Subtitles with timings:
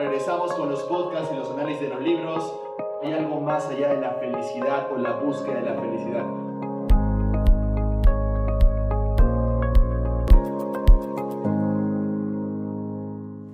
[0.00, 2.54] Regresamos con los podcasts y los análisis de los libros.
[3.02, 6.24] Hay algo más allá de la felicidad o la búsqueda de la felicidad.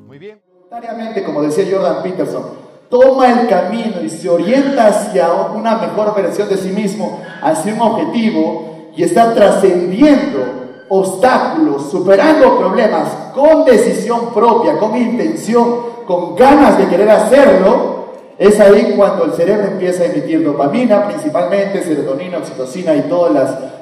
[0.06, 0.40] Muy bien.
[0.48, 2.44] Voluntariamente, como decía Jordan Peterson,
[2.90, 7.80] toma el camino y se orienta hacia una mejor versión de sí mismo, hacia un
[7.80, 10.44] objetivo y está trascendiendo
[10.90, 17.96] obstáculos, superando problemas con decisión propia, con intención, con ganas de querer hacerlo,
[18.38, 23.32] es ahí cuando el cerebro empieza a emitir dopamina, principalmente serotonina, oxitocina y todos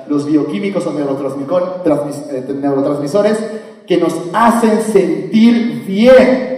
[0.06, 3.38] los bioquímicos o eh, neurotransmisores
[3.86, 6.54] que nos hacen sentir bien.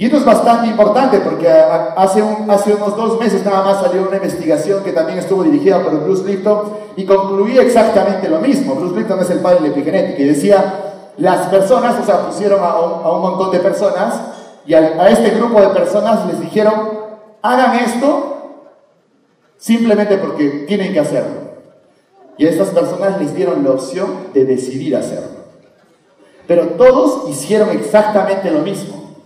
[0.00, 4.16] Y esto es bastante importante porque hace, hace unos dos meses nada más salió una
[4.16, 8.76] investigación que también estuvo dirigida por Bruce Lipton y concluía exactamente lo mismo.
[8.76, 10.87] Bruce Lipton es el padre de la epigenética y decía,
[11.18, 14.20] las personas, o sea, pusieron a un, montón de personas
[14.64, 16.74] y a, este grupo de personas les dijeron,
[17.42, 18.36] hagan esto
[19.56, 21.48] simplemente porque tienen que hacerlo.
[22.36, 25.38] Y a estas personas les dieron la opción de decidir hacerlo.
[26.46, 29.16] Pero todos hicieron exactamente lo mismo.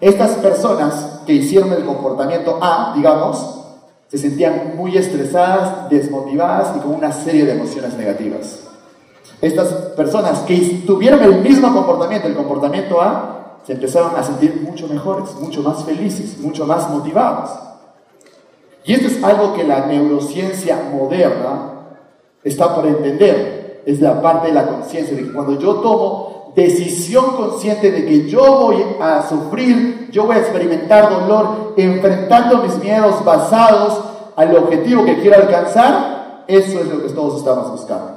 [0.00, 3.60] Estas personas que hicieron el comportamiento A, digamos,
[4.08, 8.71] se sentían muy estresadas, desmotivadas y con una serie de emociones negativas.
[9.42, 14.86] Estas personas que tuvieron el mismo comportamiento, el comportamiento A, se empezaron a sentir mucho
[14.86, 17.50] mejores, mucho más felices, mucho más motivados.
[18.84, 21.72] Y esto es algo que la neurociencia moderna
[22.44, 23.82] está por entender.
[23.84, 28.28] Es la parte de la conciencia, de que cuando yo tomo decisión consciente de que
[28.28, 34.00] yo voy a sufrir, yo voy a experimentar dolor, enfrentando mis miedos basados
[34.36, 38.11] al objetivo que quiero alcanzar, eso es lo que todos estamos buscando.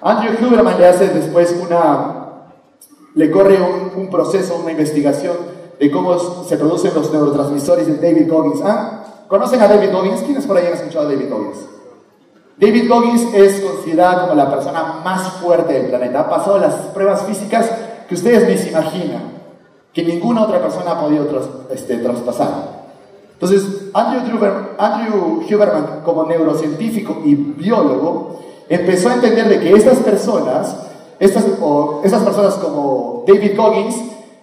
[0.00, 2.44] Andrew Huberman le hace después una,
[3.14, 3.58] le corre
[3.96, 5.36] un, proceso, una investigación
[5.78, 8.60] de cómo se producen los neurotransmisores de David Goggins.
[8.64, 9.04] ¿Ah?
[9.26, 10.22] ¿Conocen a David Goggins?
[10.22, 11.58] ¿Quiénes por ahí han escuchado a David Goggins?
[12.56, 16.20] David Goggins es considerado como la persona más fuerte del planeta.
[16.20, 17.70] Ha pasado las pruebas físicas
[18.08, 19.32] que ustedes ni se imaginan,
[19.92, 21.26] que ninguna otra persona ha podido
[21.70, 22.78] este, traspasar.
[23.34, 30.76] Entonces, Andrew Huberman, como neurocientífico y biólogo, empezó a entender de que estas personas,
[31.18, 31.44] estas,
[32.04, 33.96] estas personas como David Goggins,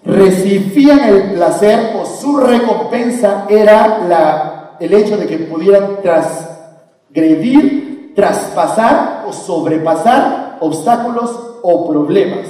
[0.03, 7.85] recibían el placer o su recompensa era la, el hecho de que pudieran transgredir
[8.16, 11.31] traspasar o sobrepasar obstáculos
[11.62, 12.47] o problemas.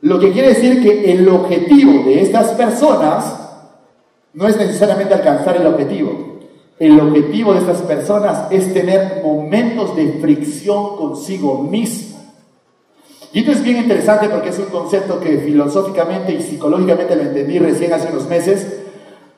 [0.00, 3.40] Lo que quiere decir que el objetivo de estas personas
[4.32, 6.33] no es necesariamente alcanzar el objetivo.
[6.78, 12.18] El objetivo de estas personas es tener momentos de fricción consigo mismo.
[13.32, 17.58] Y esto es bien interesante porque es un concepto que filosóficamente y psicológicamente lo entendí
[17.58, 18.80] recién hace unos meses,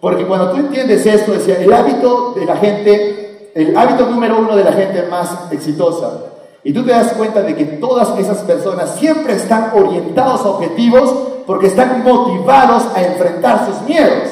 [0.01, 3.27] porque cuando tú entiendes esto, decía, el hábito de la gente
[3.57, 6.25] el hábito número uno de la gente más exitosa.
[6.63, 11.11] Y tú te das cuenta de que todas esas personas siempre están orientados a objetivos
[11.47, 14.29] porque están motivados a enfrentar sus miedos.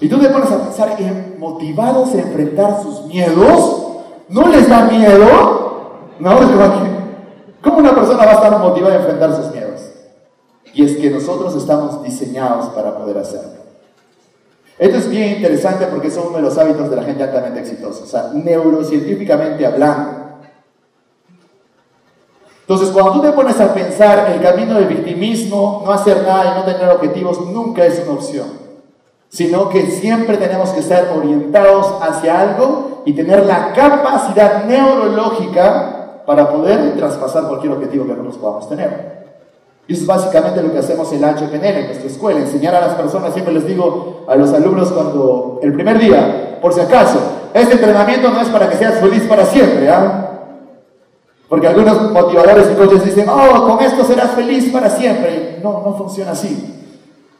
[0.00, 3.82] Y tú te pones a pensar, en motivados a enfrentar sus miedos?
[4.28, 5.86] ¿No les da miedo?
[6.18, 6.38] No,
[7.62, 9.80] ¿cómo una persona va a estar motivada a enfrentar sus miedos?
[10.74, 13.56] Y es que nosotros estamos diseñados para poder hacerlo.
[14.78, 18.04] Esto es bien interesante porque es uno de los hábitos de la gente altamente exitosa,
[18.04, 20.26] o sea, neurocientíficamente hablando.
[22.60, 26.58] Entonces, cuando tú te pones a pensar el camino del victimismo, no hacer nada y
[26.58, 28.48] no tener objetivos, nunca es una opción,
[29.28, 36.48] sino que siempre tenemos que estar orientados hacia algo y tener la capacidad neurológica para
[36.48, 39.16] poder traspasar cualquier objetivo que nosotros podamos tener.
[39.88, 42.80] Y eso es básicamente lo que hacemos en la HPNL, en nuestra escuela, enseñar a
[42.80, 47.20] las personas, siempre les digo a los alumnos cuando, el primer día, por si acaso,
[47.54, 50.26] este entrenamiento no es para que seas feliz para siempre, ¿ah?
[51.48, 55.60] Porque algunos motivadores y coaches dicen, oh, con esto serás feliz para siempre.
[55.62, 56.85] No, no funciona así.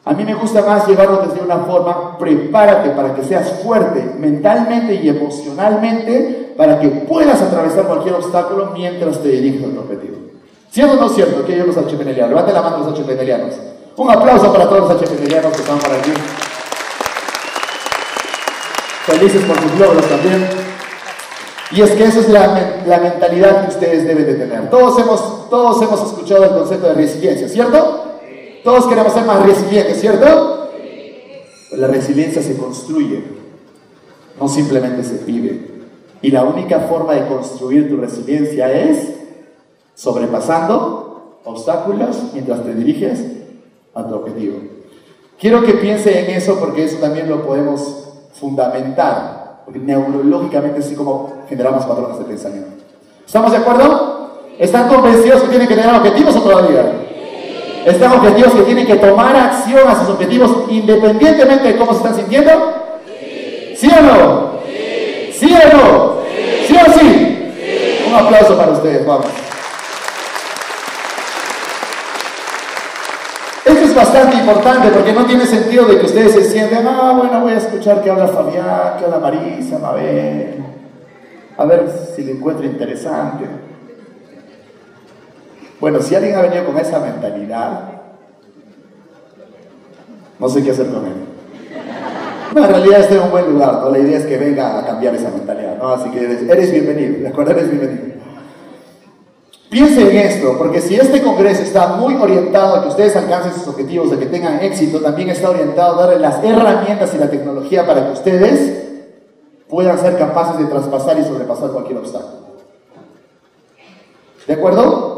[0.09, 4.95] A mí me gusta más llevarlo desde una forma, prepárate para que seas fuerte mentalmente
[4.95, 10.17] y emocionalmente para que puedas atravesar cualquier obstáculo mientras te diriges a tu objetivo.
[10.71, 11.45] ¿Cierto o no cierto?
[11.45, 12.29] Que ellos los HPNelianos.
[12.31, 13.55] Levanten la mano los HPNelianos.
[13.97, 16.13] Un aplauso para todos los HPNelianos que están por aquí.
[19.07, 20.47] Felices por sus logros también.
[21.73, 24.71] Y es que esa es la, la, mentalidad que ustedes deben de tener.
[24.71, 28.16] Todos hemos, todos hemos escuchado el concepto de resiliencia, ¿cierto?
[28.67, 30.71] Todos queremos ser más resilientes, ¿cierto?
[31.71, 33.23] la resiliencia se construye,
[34.41, 35.85] no simplemente se vive.
[36.21, 39.15] Y la única forma de construir tu resiliencia es
[39.95, 43.25] sobrepasando obstáculos mientras te diriges
[43.95, 44.59] a tu objetivo.
[45.39, 51.45] Quiero que piense en eso porque eso también lo podemos fundamentar, porque neurológicamente así como
[51.49, 52.83] generamos patrones de pensamiento.
[53.25, 54.49] ¿Estamos de acuerdo?
[54.59, 57.06] ¿Están convencidos que tienen que tener objetivos o todavía?
[57.87, 62.17] ¿Están objetivos que tienen que tomar acción a sus objetivos independientemente de cómo se están
[62.17, 62.51] sintiendo?
[63.77, 64.51] ¿Sí o no?
[65.33, 66.17] ¿Sí o no?
[66.67, 67.53] ¿Sí o sí?
[68.09, 69.27] Un aplauso para ustedes, vamos.
[73.65, 77.41] Esto es bastante importante porque no tiene sentido de que ustedes se sienten, ah, bueno,
[77.41, 80.57] voy a escuchar que habla Fabián, que habla Marisa, Mabel,
[81.57, 83.45] a ver si le encuentro interesante.
[85.81, 87.97] Bueno, si alguien ha venido con esa mentalidad,
[90.39, 91.15] no sé qué hacer con él.
[92.55, 93.91] No, en realidad este es un buen lugar, ¿no?
[93.91, 95.91] La idea es que venga a cambiar esa mentalidad, ¿no?
[95.91, 97.51] Así que eres, bienvenido, ¿de acuerdo?
[97.51, 98.17] Eres bienvenido.
[99.69, 103.67] Piense en esto, porque si este congreso está muy orientado a que ustedes alcancen sus
[103.69, 107.85] objetivos, a que tengan éxito, también está orientado a darle las herramientas y la tecnología
[107.85, 108.85] para que ustedes
[109.69, 112.47] puedan ser capaces de traspasar y sobrepasar cualquier obstáculo.
[114.47, 115.16] ¿De acuerdo?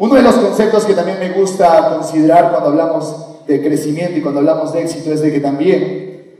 [0.00, 4.40] Uno de los conceptos que también me gusta considerar cuando hablamos de crecimiento y cuando
[4.40, 6.36] hablamos de éxito es de que también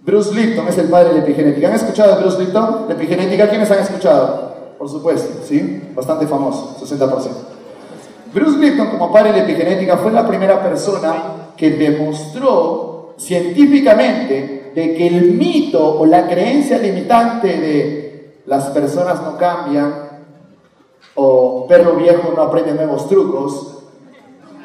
[0.00, 1.68] Bruce Lipton es el padre de la epigenética.
[1.68, 2.86] ¿Han escuchado de Bruce Lipton?
[2.88, 4.52] La epigenética, ¿quiénes han escuchado?
[4.78, 5.80] Por supuesto, ¿sí?
[5.94, 7.28] Bastante famoso, 60%.
[8.34, 14.94] Bruce Lipton, como padre de la epigenética, fue la primera persona que demostró científicamente de
[14.96, 20.05] que el mito o la creencia limitante de las personas no cambian,
[21.16, 23.78] o perro viejo no aprende nuevos trucos,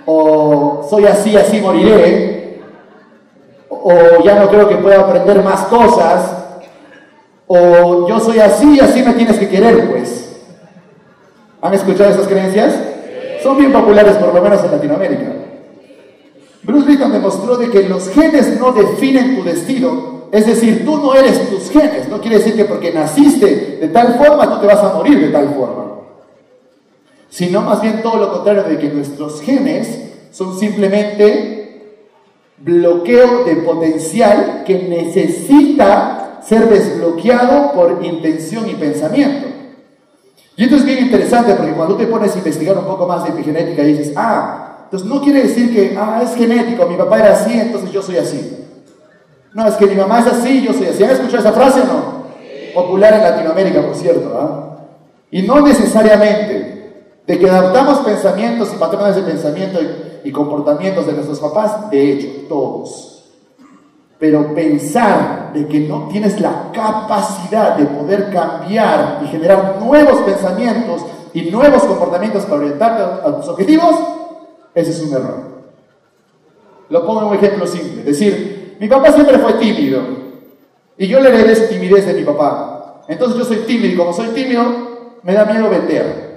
[0.06, 2.62] o soy así, así moriré,
[3.70, 6.38] o ya no creo que pueda aprender más cosas,
[7.48, 10.40] o yo soy así, así me tienes que querer, pues.
[11.62, 12.76] ¿Han escuchado esas creencias?
[13.42, 15.34] Son bien populares, por lo menos en Latinoamérica.
[16.64, 21.14] Bruce Lipton demostró de que los genes no definen tu destino, es decir, tú no
[21.14, 24.80] eres tus genes, no quiere decir que porque naciste de tal forma tú te vas
[24.80, 25.91] a morir de tal forma,
[27.32, 30.00] sino más bien todo lo contrario de que nuestros genes
[30.32, 31.98] son simplemente
[32.58, 39.48] bloqueo de potencial que necesita ser desbloqueado por intención y pensamiento.
[40.58, 43.30] Y esto es bien interesante porque cuando te pones a investigar un poco más de
[43.30, 47.58] epigenética dices, ah, entonces no quiere decir que, ah, es genético, mi papá era así,
[47.58, 48.58] entonces yo soy así.
[49.54, 51.04] No, es que mi mamá es así, yo soy así.
[51.04, 52.22] ¿Han escuchado esa frase o no?
[52.74, 54.38] Popular en Latinoamérica, por cierto.
[54.38, 54.78] ¿ah?
[55.32, 56.71] Y no necesariamente
[57.28, 59.80] de que adaptamos pensamientos y patrones de pensamiento
[60.24, 63.26] y, comportamientos de nuestros papás, de hecho, todos.
[64.20, 71.02] Pero pensar de que no tienes la capacidad de poder cambiar y generar nuevos pensamientos
[71.34, 73.96] y nuevos comportamientos para orientarte a, tus objetivos,
[74.76, 75.52] ese es un error.
[76.90, 78.04] Lo pongo en un ejemplo simple.
[78.04, 80.02] Decir, mi papá siempre fue tímido
[80.98, 83.04] y yo le heredé esa timidez de mi papá.
[83.08, 84.64] Entonces yo soy tímido y como soy tímido,
[85.24, 86.31] me da miedo vender.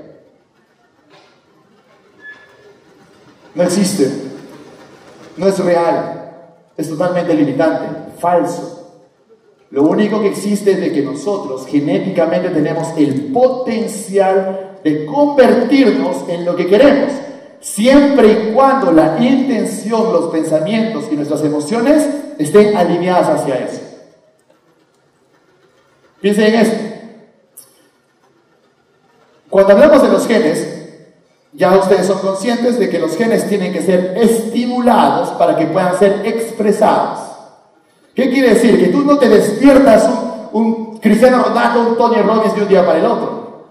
[3.54, 4.10] No existe.
[5.36, 6.24] No es real
[6.76, 8.80] es totalmente limitante, falso.
[9.70, 16.44] Lo único que existe es de que nosotros genéticamente tenemos el potencial de convertirnos en
[16.44, 17.12] lo que queremos,
[17.60, 23.80] siempre y cuando la intención, los pensamientos y nuestras emociones estén alineadas hacia eso.
[26.20, 26.84] Piensen en esto.
[29.48, 30.73] Cuando hablamos de los genes,
[31.56, 35.96] ya ustedes son conscientes de que los genes tienen que ser estimulados para que puedan
[35.98, 37.20] ser expresados.
[38.14, 38.78] ¿Qué quiere decir?
[38.78, 40.08] Que tú no te despiertas
[40.52, 43.64] un, Cristiano Ronaldo, un Tony Robbins de un día para el otro.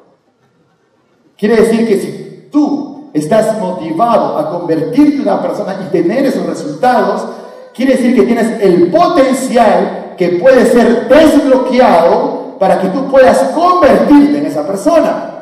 [1.37, 6.45] Quiere decir que si tú estás motivado a convertirte en una persona y tener esos
[6.45, 7.25] resultados,
[7.73, 14.37] quiere decir que tienes el potencial que puede ser desbloqueado para que tú puedas convertirte
[14.37, 15.32] en esa persona.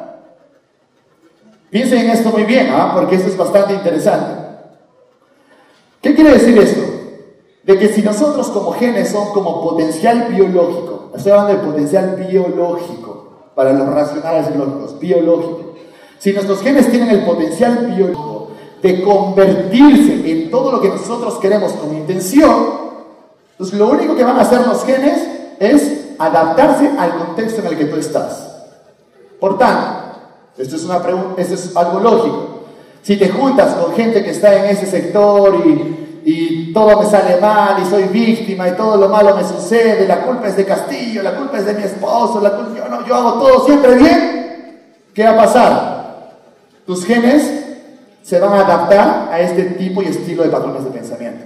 [1.71, 2.91] Piensen en esto muy bien, ¿ah?
[2.93, 4.41] porque esto es bastante interesante.
[6.01, 6.81] ¿Qué quiere decir esto?
[7.63, 13.21] De que si nosotros como genes son como potencial biológico, estoy hablando de potencial biológico,
[13.55, 15.75] para los racionales y lógicos, biológico.
[16.19, 18.49] Si nuestros genes tienen el potencial biológico
[18.81, 22.81] de convertirse en todo lo que nosotros queremos con intención,
[23.51, 25.25] entonces lo único que van a hacer los genes
[25.59, 28.49] es adaptarse al contexto en el que tú estás.
[29.39, 30.00] Por tanto,
[30.61, 31.01] esto es, una
[31.37, 32.61] esto es algo lógico.
[33.01, 37.41] Si te juntas con gente que está en ese sector y, y, todo me sale
[37.41, 41.23] mal y soy víctima y todo lo malo me sucede, la culpa es de Castillo,
[41.23, 44.81] la culpa es de mi esposo, la culpa, yo, no, yo hago todo siempre bien,
[45.13, 46.01] ¿qué va a pasar?
[46.85, 47.61] Tus genes
[48.21, 51.45] se van a adaptar a este tipo y estilo de patrones de pensamiento.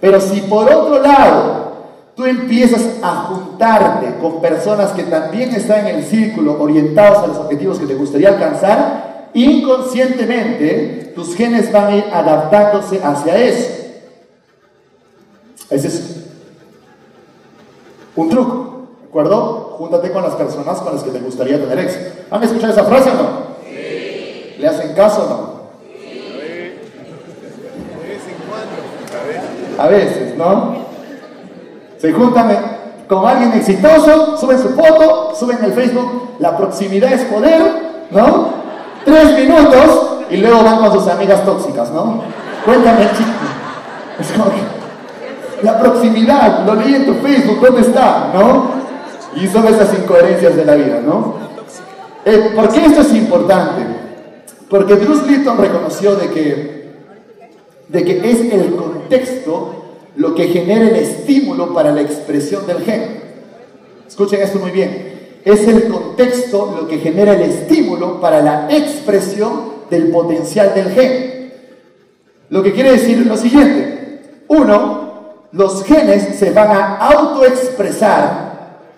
[0.00, 1.75] Pero si por otro lado
[2.16, 7.36] tú empiezas a juntarte con personas que también están en el círculo orientados a los
[7.36, 13.68] objetivos que te gustaría alcanzar, inconscientemente tus genes van a ir adaptándose hacia eso.
[15.68, 16.24] Ese es
[18.14, 19.74] un truco, ¿de acuerdo?
[19.76, 22.12] Júntate con las personas con las que te gustaría tener éxito.
[22.30, 23.28] ¿Han escuchado esa frase o no?
[23.62, 24.56] Sí.
[24.58, 25.56] ¿Le hacen caso o no?
[29.78, 30.75] A veces, ¿no?
[31.98, 32.50] Se juntan
[33.08, 37.62] con alguien exitoso, suben su foto, suben el Facebook, la proximidad es poder,
[38.10, 38.48] ¿no?
[39.04, 42.22] Tres minutos y luego van con sus amigas tóxicas, ¿no?
[42.64, 43.08] Cuéntame el
[44.20, 44.76] Es como que
[45.62, 48.30] la proximidad, lo leí en tu Facebook, ¿dónde está?
[48.34, 48.70] ¿No?
[49.34, 51.34] Y son esas incoherencias de la vida, ¿no?
[52.24, 53.82] Eh, ¿Por qué esto es importante?
[54.68, 56.76] Porque Bruce Lipton reconoció de que
[57.88, 59.75] de que es el contexto
[60.16, 63.20] lo que genera el estímulo para la expresión del gen.
[64.06, 65.40] Escuchen esto muy bien.
[65.44, 71.52] Es el contexto lo que genera el estímulo para la expresión del potencial del gen.
[72.48, 74.42] Lo que quiere decir lo siguiente.
[74.48, 75.06] Uno,
[75.52, 78.46] los genes se van a autoexpresar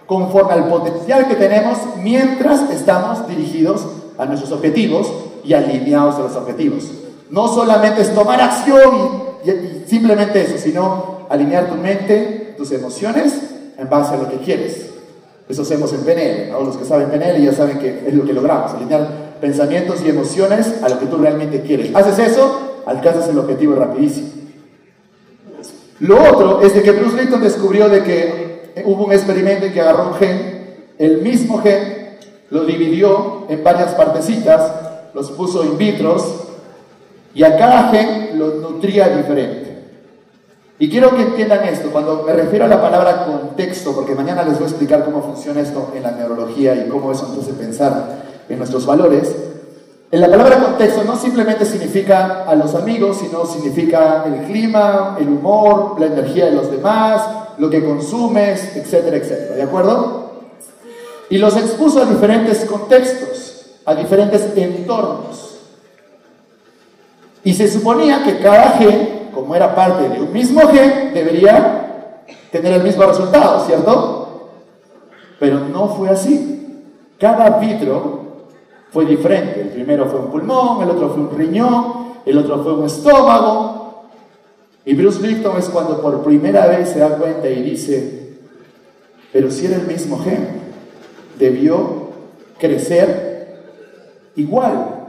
[0.07, 5.13] conforme al potencial que tenemos mientras estamos dirigidos a nuestros objetivos
[5.45, 6.85] y alineados a los objetivos.
[7.31, 13.35] No solamente es tomar acción y, simplemente eso, sino alinear tu mente, tus emociones
[13.77, 14.87] en base a lo que quieres.
[15.49, 16.53] Eso hacemos en PNL.
[16.65, 20.83] Los que saben PNL ya saben que es lo que logramos, alinear pensamientos y emociones
[20.83, 21.95] a lo que tú realmente quieres.
[21.95, 24.29] Haces eso, alcanzas el objetivo rapidísimo.
[26.01, 29.81] Lo otro es de que Bruce Lipton descubrió de que hubo un experimento en que
[29.81, 32.17] agarró un gen, el mismo gen,
[32.51, 34.73] lo dividió en varias partecitas,
[35.13, 36.48] los puso in vitros
[37.39, 39.85] y a cada gen lo nutría diferente.
[40.81, 44.55] Y quiero que entiendan esto, cuando me refiero a la palabra contexto, porque mañana les
[44.55, 48.59] voy a explicar cómo funciona esto en la neurología y cómo eso hace pensar en
[48.59, 49.37] nuestros valores,
[50.11, 55.29] en la palabra contexto no simplemente significa a los amigos, sino significa el clima, el
[55.29, 57.23] humor, la energía de los demás,
[57.59, 59.55] lo que consumes, etcétera, etcétera.
[59.55, 60.33] ¿De acuerdo?
[61.31, 65.48] Y los expuso a diferentes contextos, a diferentes entornos.
[67.49, 72.75] Y se suponía que cada gen, como era parte de un mismo gen, debería tener
[72.75, 74.51] el mismo resultado, ¿cierto?
[75.41, 76.85] Pero no fue así.
[77.19, 78.51] Cada vitro
[78.91, 79.63] fue diferente.
[79.63, 84.05] El primero fue un pulmón, el otro fue un riñón, el otro fue un estómago.
[84.85, 88.37] Y Bruce Lipton es cuando por primera vez se da cuenta y dice,
[89.33, 90.49] pero si era el mismo gen,
[91.39, 92.11] debió
[92.59, 93.57] crecer
[94.37, 95.07] igual,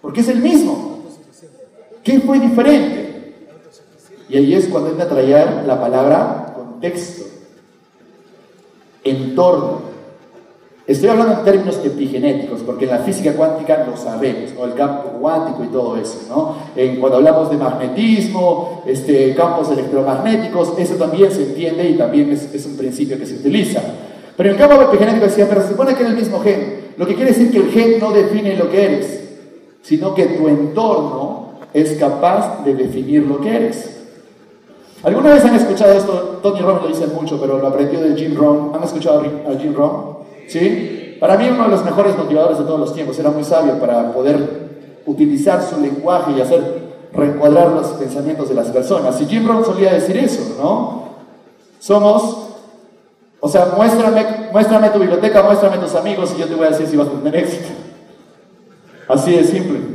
[0.00, 0.91] porque es el mismo.
[2.02, 3.34] ¿Qué fue diferente?
[4.28, 7.24] Y ahí es cuando entra a traer la palabra contexto,
[9.04, 9.92] entorno.
[10.84, 15.62] Estoy hablando en términos epigenéticos, porque en la física cuántica lo sabemos, el campo cuántico
[15.62, 16.22] y todo eso.
[16.28, 16.56] ¿no?
[16.74, 22.66] En, cuando hablamos de magnetismo, este, campos electromagnéticos, eso también se entiende y también es,
[22.66, 23.80] un principio que se utiliza.
[24.36, 27.06] Pero en el campo epigenético decía, pero se supone que es el mismo gen, lo
[27.06, 29.20] que quiere decir que el gen no define lo que eres,
[29.82, 31.31] sino que tu entorno
[31.74, 34.02] es capaz de definir lo que eres.
[35.02, 36.40] ¿Alguna vez han escuchado esto?
[36.42, 38.72] Tony Robbins lo dice mucho, pero lo aprendió de Jim Rohn.
[38.74, 40.18] ¿Han escuchado a Jim Rohn?
[40.46, 41.16] ¿Sí?
[41.18, 43.18] Para mí uno de los mejores motivadores de todos los tiempos.
[43.18, 44.70] Era muy sabio para poder
[45.06, 49.20] utilizar su lenguaje y hacer reencuadrar los pensamientos de las personas.
[49.20, 51.02] Y Jim Rohn solía decir eso, ¿no?
[51.80, 52.48] Somos,
[53.40, 56.86] o sea, muéstrame, muéstrame tu biblioteca, muéstrame tus amigos y yo te voy a decir
[56.86, 57.68] si vas a tener éxito.
[59.08, 59.91] Así de simple.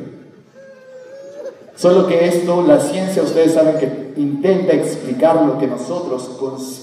[1.78, 6.32] Solo que esto, la ciencia, ustedes saben que intenta explicar lo que nosotros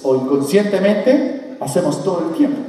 [0.04, 2.60] o inconscientemente hacemos todo el tiempo.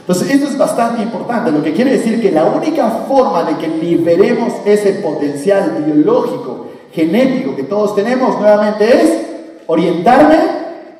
[0.00, 3.68] Entonces, esto es bastante importante, lo que quiere decir que la única forma de que
[3.68, 9.26] liberemos ese potencial biológico, genético que todos tenemos nuevamente es
[9.66, 10.36] orientarme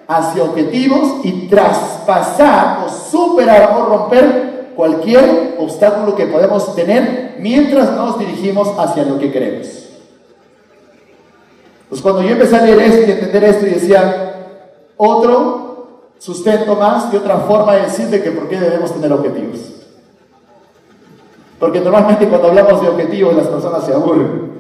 [0.07, 4.48] hacia objetivos y traspasar o superar o romper
[4.79, 9.67] cualquier obstáculo que podemos tener mientras nos dirigimos hacia lo que queremos.
[11.89, 14.37] Pues cuando yo empecé a leer esto y entender esto y decía,
[14.97, 19.59] otro sustento más y otra forma de decir de que por qué debemos tener objetivos.
[21.59, 24.53] Porque normalmente cuando hablamos de objetivos las personas se aburren.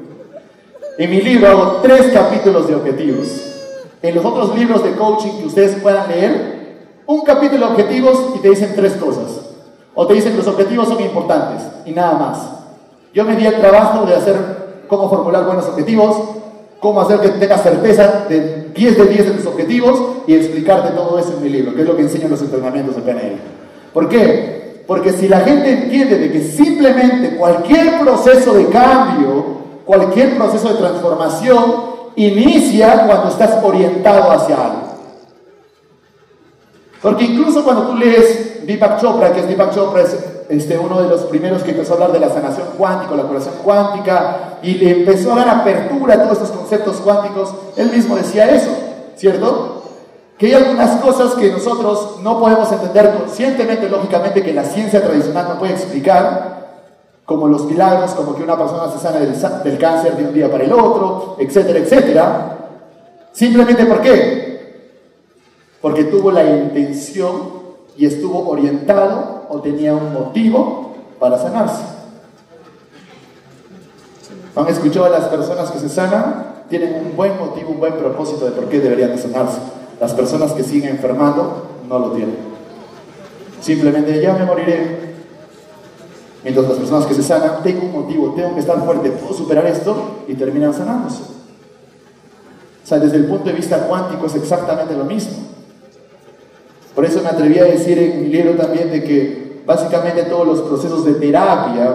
[0.98, 3.28] En mi libro hago tres capítulos de objetivos.
[4.02, 8.40] En los otros libros de coaching que ustedes puedan leer, un capítulo de objetivos y
[8.40, 9.37] te dicen tres cosas.
[10.00, 12.38] O te dicen que los objetivos son importantes y nada más.
[13.12, 14.36] Yo me di el trabajo de hacer
[14.86, 16.16] cómo formular buenos objetivos,
[16.78, 21.18] cómo hacer que tengas certeza de 10 de 10 de tus objetivos y explicarte todo
[21.18, 23.38] eso en mi libro, que es lo que enseño en los entrenamientos de PNL.
[23.92, 24.84] ¿Por qué?
[24.86, 29.46] Porque si la gente entiende de que simplemente cualquier proceso de cambio,
[29.84, 31.74] cualquier proceso de transformación,
[32.14, 34.88] inicia cuando estás orientado hacia algo.
[37.02, 40.14] Porque incluso cuando tú lees Deepak Chopra, que es Deepak Chopra, es
[40.50, 43.54] este, uno de los primeros que empezó a hablar de la sanación cuántica, la curación
[43.64, 48.50] cuántica, y le empezó a dar apertura a todos estos conceptos cuánticos, él mismo decía
[48.50, 48.70] eso,
[49.16, 49.84] ¿cierto?
[50.36, 55.48] Que hay algunas cosas que nosotros no podemos entender conscientemente, lógicamente, que la ciencia tradicional
[55.48, 56.58] no puede explicar,
[57.24, 60.64] como los milagros, como que una persona se sana del, cáncer de un día para
[60.64, 62.58] el otro, etcétera, etcétera.
[63.32, 64.84] Simplemente ¿por qué?
[65.80, 67.57] Porque tuvo la intención
[67.98, 71.82] y estuvo orientado o tenía un motivo para sanarse.
[74.54, 76.62] ¿Han escuchado a las personas que se sanan?
[76.70, 79.58] Tienen un buen motivo, un buen propósito de por qué deberían de sanarse.
[80.00, 82.36] Las personas que siguen enfermando no lo tienen.
[83.60, 85.08] Simplemente ya me moriré,
[86.44, 89.66] Mientras las personas que se sanan, tengo un motivo, tengo que estar fuerte, puedo superar
[89.66, 91.22] esto y terminan sanándose.
[91.22, 95.57] O sea, desde el punto de vista cuántico es exactamente lo mismo.
[96.98, 100.62] Por eso me atreví a decir en mi libro también de que básicamente todos los
[100.62, 101.94] procesos de terapia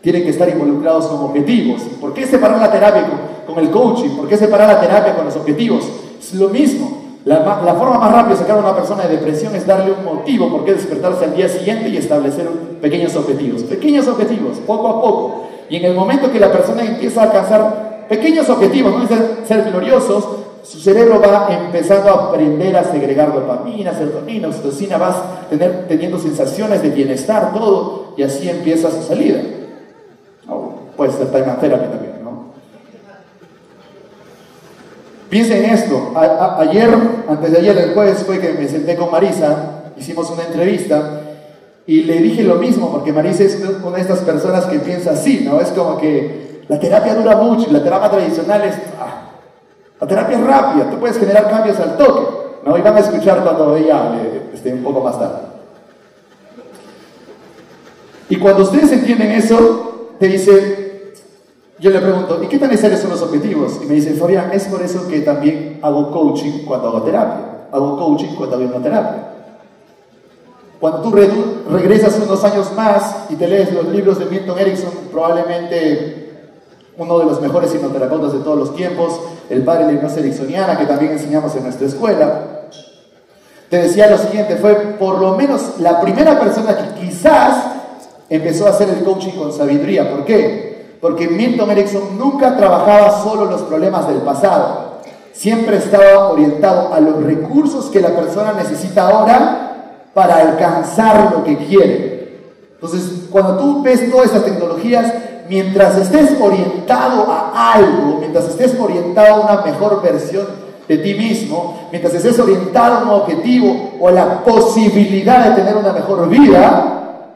[0.00, 1.82] tienen que estar involucrados con objetivos.
[2.00, 3.04] ¿Por qué separar la terapia
[3.46, 4.16] con, el coaching?
[4.16, 5.86] ¿Por qué separar la terapia con los objetivos?
[6.18, 7.18] Es lo mismo.
[7.26, 7.44] La,
[7.78, 10.64] forma más rápida de sacar a una persona de depresión es darle un motivo por
[10.64, 12.48] qué despertarse al día siguiente y establecer
[12.80, 13.64] pequeños objetivos.
[13.64, 15.42] Pequeños objetivos, poco a poco.
[15.68, 19.06] Y en el momento que la persona empieza a alcanzar pequeños objetivos, no
[19.46, 20.24] ser gloriosos,
[20.62, 25.16] su cerebro va empezando a aprender a segregar dopamina, serotonina, oxitocina, vas
[25.50, 29.40] tener, teniendo sensaciones de bienestar, todo, y así empieza su salida.
[30.96, 32.12] puede ser time therapy también.
[35.32, 36.12] Piensen en esto.
[36.14, 36.90] ayer,
[37.26, 41.22] antes de ayer, el jueves, fue que me senté con Marisa, hicimos una entrevista
[41.86, 45.40] y le dije lo mismo, porque Marisa es una de estas personas que piensa así,
[45.42, 45.58] ¿no?
[45.58, 48.74] Es como que la terapia dura mucho la terapia tradicional es.
[49.00, 49.31] Ah,
[50.02, 52.22] la terapia es rápida, tú puedes generar cambios al toque,
[52.64, 52.76] ¿no?
[52.76, 55.42] Y a escuchar cuando ella hable este, un poco más tarde.
[58.28, 61.14] Y cuando ustedes entienden eso, te dice,
[61.78, 63.78] yo le pregunto, ¿y qué tan necesarios son los objetivos?
[63.80, 67.68] Y me dice, Fabián, es por eso que también hago coaching cuando hago terapia.
[67.70, 69.28] Hago coaching cuando hago terapia.
[70.80, 71.12] Cuando tú
[71.70, 76.21] regresas unos años más y te lees los libros de Milton Erickson, probablemente
[76.96, 80.78] uno de los mejores hipnoterapeutas de todos los tiempos, el padre de la hipnosis ericksoniana,
[80.78, 82.62] que también enseñamos en nuestra escuela,
[83.72, 87.56] te decía lo siguiente, fue por lo menos la primera persona que quizás
[88.28, 90.10] empezó a hacer el coaching con sabiduría.
[90.10, 90.96] ¿Por qué?
[91.00, 95.00] Porque Milton Erickson nunca trabajaba solo los problemas del pasado.
[95.32, 101.56] Siempre estaba orientado a los recursos que la persona necesita ahora para alcanzar lo que
[101.56, 102.40] quiere.
[102.74, 105.14] Entonces, cuando tú ves todas estas tecnologías,
[105.52, 110.46] mientras estés orientado a algo, mientras estés orientado a una mejor versión
[110.88, 115.76] de ti mismo, mientras estés orientado a un objetivo o a la posibilidad de tener
[115.76, 117.34] una mejor vida,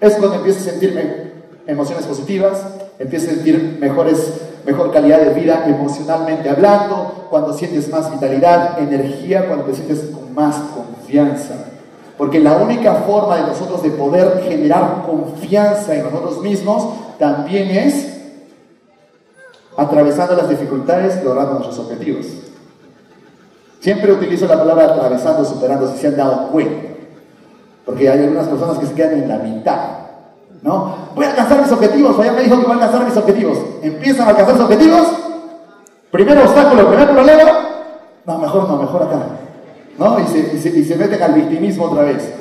[0.00, 1.02] es cuando empiezas a sentirme
[1.66, 2.64] emociones positivas,
[2.98, 9.46] empiezas a sentir mejores, mejor calidad de vida emocionalmente hablando, cuando sientes más vitalidad, energía,
[9.46, 11.69] cuando te sientes con más confianza.
[12.20, 16.86] Porque la única forma de nosotros de poder generar confianza en nosotros mismos
[17.18, 18.14] también es
[19.74, 22.26] atravesando las dificultades, logrando nuestros objetivos.
[23.80, 26.88] Siempre utilizo la palabra atravesando, superando, si se han dado cuenta.
[27.86, 29.80] Porque hay algunas personas que se quedan en la mitad.
[30.60, 30.94] ¿no?
[31.14, 33.58] Voy a alcanzar mis objetivos, ya me dijo que voy a alcanzar mis objetivos.
[33.80, 35.06] Empiezan a alcanzar sus objetivos,
[36.10, 37.68] primer obstáculo, primer problema,
[38.26, 39.39] no, mejor no, mejor acá,
[40.00, 40.18] ¿no?
[40.18, 42.32] Y se, y se, meten al victimismo otra vez.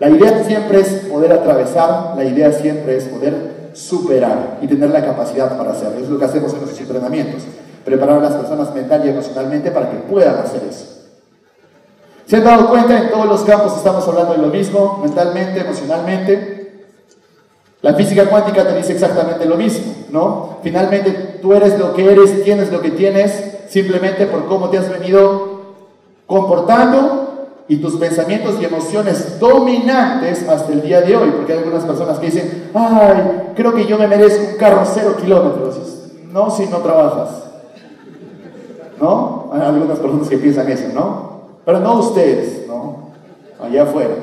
[0.00, 5.04] La idea siempre es poder atravesar, la idea siempre es poder superar y tener la
[5.04, 6.00] capacidad para hacerlo.
[6.00, 7.42] Es lo que hacemos en nuestros entrenamientos,
[7.84, 10.86] preparar a las personas mental y emocionalmente para que puedan hacer eso.
[12.26, 12.98] ¿Se han dado cuenta?
[12.98, 16.84] En todos los campos estamos hablando de lo mismo, mentalmente, emocionalmente.
[17.82, 20.58] La física cuántica te dice exactamente lo mismo, ¿no?
[20.62, 21.10] Finalmente
[21.42, 25.57] tú eres lo que eres, tienes lo que tienes, simplemente por cómo te has venido
[26.28, 31.84] comportando y tus pensamientos y emociones dominantes hasta el día de hoy, porque hay algunas
[31.84, 35.80] personas que dicen, ay, creo que yo me merezco un carro cero kilómetros.
[36.30, 37.30] No, si no trabajas.
[39.00, 39.50] ¿No?
[39.52, 41.40] Hay algunas personas que piensan eso, ¿no?
[41.64, 43.10] Pero no ustedes, ¿no?
[43.60, 44.14] Allá afuera.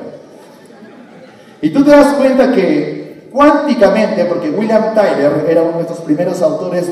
[1.60, 6.40] Y tú te das cuenta que cuánticamente, porque William Tyler era uno de estos primeros
[6.42, 6.90] autores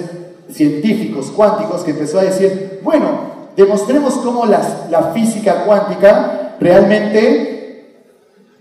[0.51, 7.55] científicos cuánticos que empezó a decir, bueno, demostremos cómo la física cuántica realmente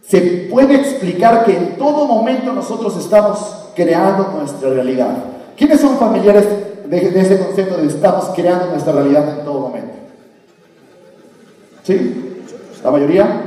[0.07, 3.39] se puede explicar que en todo momento nosotros estamos
[3.75, 5.15] creando nuestra realidad.
[5.57, 6.45] ¿Quiénes son familiares
[6.85, 9.93] de, ese concepto de estamos creando nuestra realidad en todo momento?
[11.83, 12.41] ¿Sí?
[12.83, 13.41] ¿La mayoría?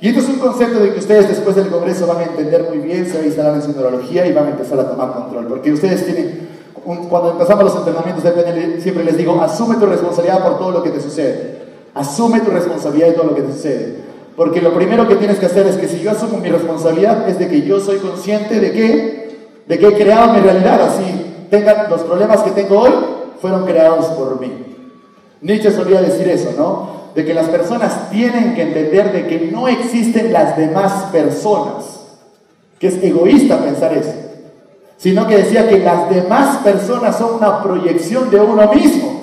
[0.00, 2.78] Y esto es un concepto de que ustedes después del Congreso van a entender muy
[2.78, 5.46] bien, se va a instalar en su neurología y van a empezar a tomar control,
[5.46, 6.48] porque ustedes tienen
[6.84, 10.82] cuando empezamos los entrenamientos de PNL, siempre les digo, asume tu responsabilidad por todo lo
[10.82, 11.64] que te sucede.
[11.94, 13.96] Asume tu responsabilidad de todo lo que te sucede.
[14.36, 17.38] Porque lo primero que tienes que hacer es que si yo asumo mi responsabilidad es
[17.38, 20.82] de que yo soy consciente de que, de que he creado mi realidad.
[20.82, 21.04] Así
[21.50, 22.92] tengan los problemas que tengo hoy,
[23.40, 24.52] fueron creados por mí.
[25.40, 27.04] Nietzsche solía decir eso, ¿no?
[27.14, 32.00] De que las personas tienen que entender de que no existen las demás personas.
[32.78, 34.23] Que es egoísta pensar eso
[35.04, 39.20] sino que decía que las demás personas son una proyección de uno mismo.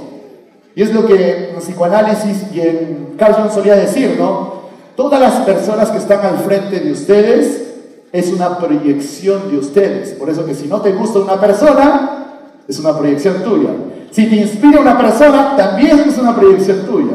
[0.76, 4.62] Y es lo que en psicoanálisis y en Carl Jung solía decir, ¿no?
[4.96, 7.64] Todas las personas que están al frente de ustedes
[8.12, 10.12] es una proyección de ustedes.
[10.12, 12.28] Por eso que si no te gusta una persona,
[12.68, 13.72] es una proyección tuya.
[14.12, 17.14] Si te inspira una persona, también es una proyección tuya.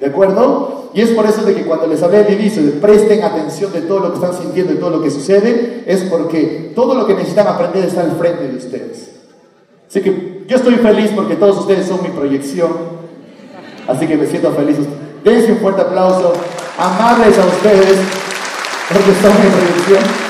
[0.00, 0.77] ¿De acuerdo?
[0.94, 3.82] Y es por eso de que cuando les hablé al inicio de presten atención de
[3.82, 7.14] todo lo que están sintiendo y todo lo que sucede, es porque todo lo que
[7.14, 9.10] necesitan aprender está al frente de ustedes.
[9.88, 12.70] Así que yo estoy feliz porque todos ustedes son mi proyección.
[13.86, 14.76] Así que me siento feliz.
[15.24, 16.32] Dense un fuerte aplauso.
[16.78, 17.98] Amables a ustedes
[18.88, 20.28] porque son mi proyección.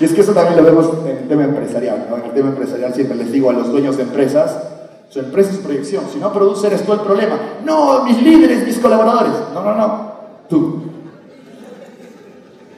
[0.00, 2.08] Y es que eso también lo vemos en el tema empresarial.
[2.12, 4.58] En el tema empresarial siempre les digo a los dueños de empresas,
[5.12, 6.04] su empresa es proyección.
[6.10, 7.38] Si no produce, eres tú el problema.
[7.66, 9.32] No, mis líderes, mis colaboradores.
[9.52, 10.12] No, no, no.
[10.48, 10.82] Tú.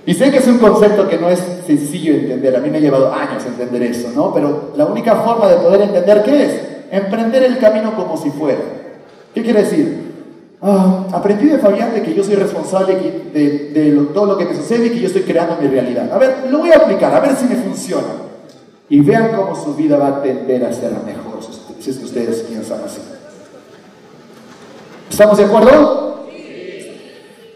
[0.04, 2.56] Y sé que es un concepto que no es sencillo de entender.
[2.56, 4.34] A mí me ha llevado años entender eso, ¿no?
[4.34, 8.62] Pero la única forma de poder entender qué es, emprender el camino como si fuera.
[9.32, 10.12] ¿Qué quiere decir?
[10.60, 12.96] Ah, aprendí de Fabián de que yo soy responsable
[13.32, 16.12] de todo lo que me sucede y que yo estoy creando mi realidad.
[16.12, 18.08] A ver, lo voy a aplicar, a ver si me funciona.
[18.88, 21.34] Y vean cómo su vida va a tender a ser mejor
[21.84, 22.98] si es que ustedes piensan así.
[25.10, 26.24] ¿Estamos de acuerdo?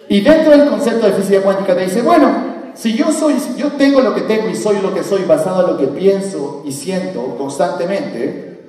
[0.07, 2.29] Y dentro del concepto de física cuántica te dice, bueno,
[2.75, 5.73] si yo soy, yo tengo lo que tengo y soy lo que soy basado en
[5.73, 8.61] lo que pienso y siento constantemente,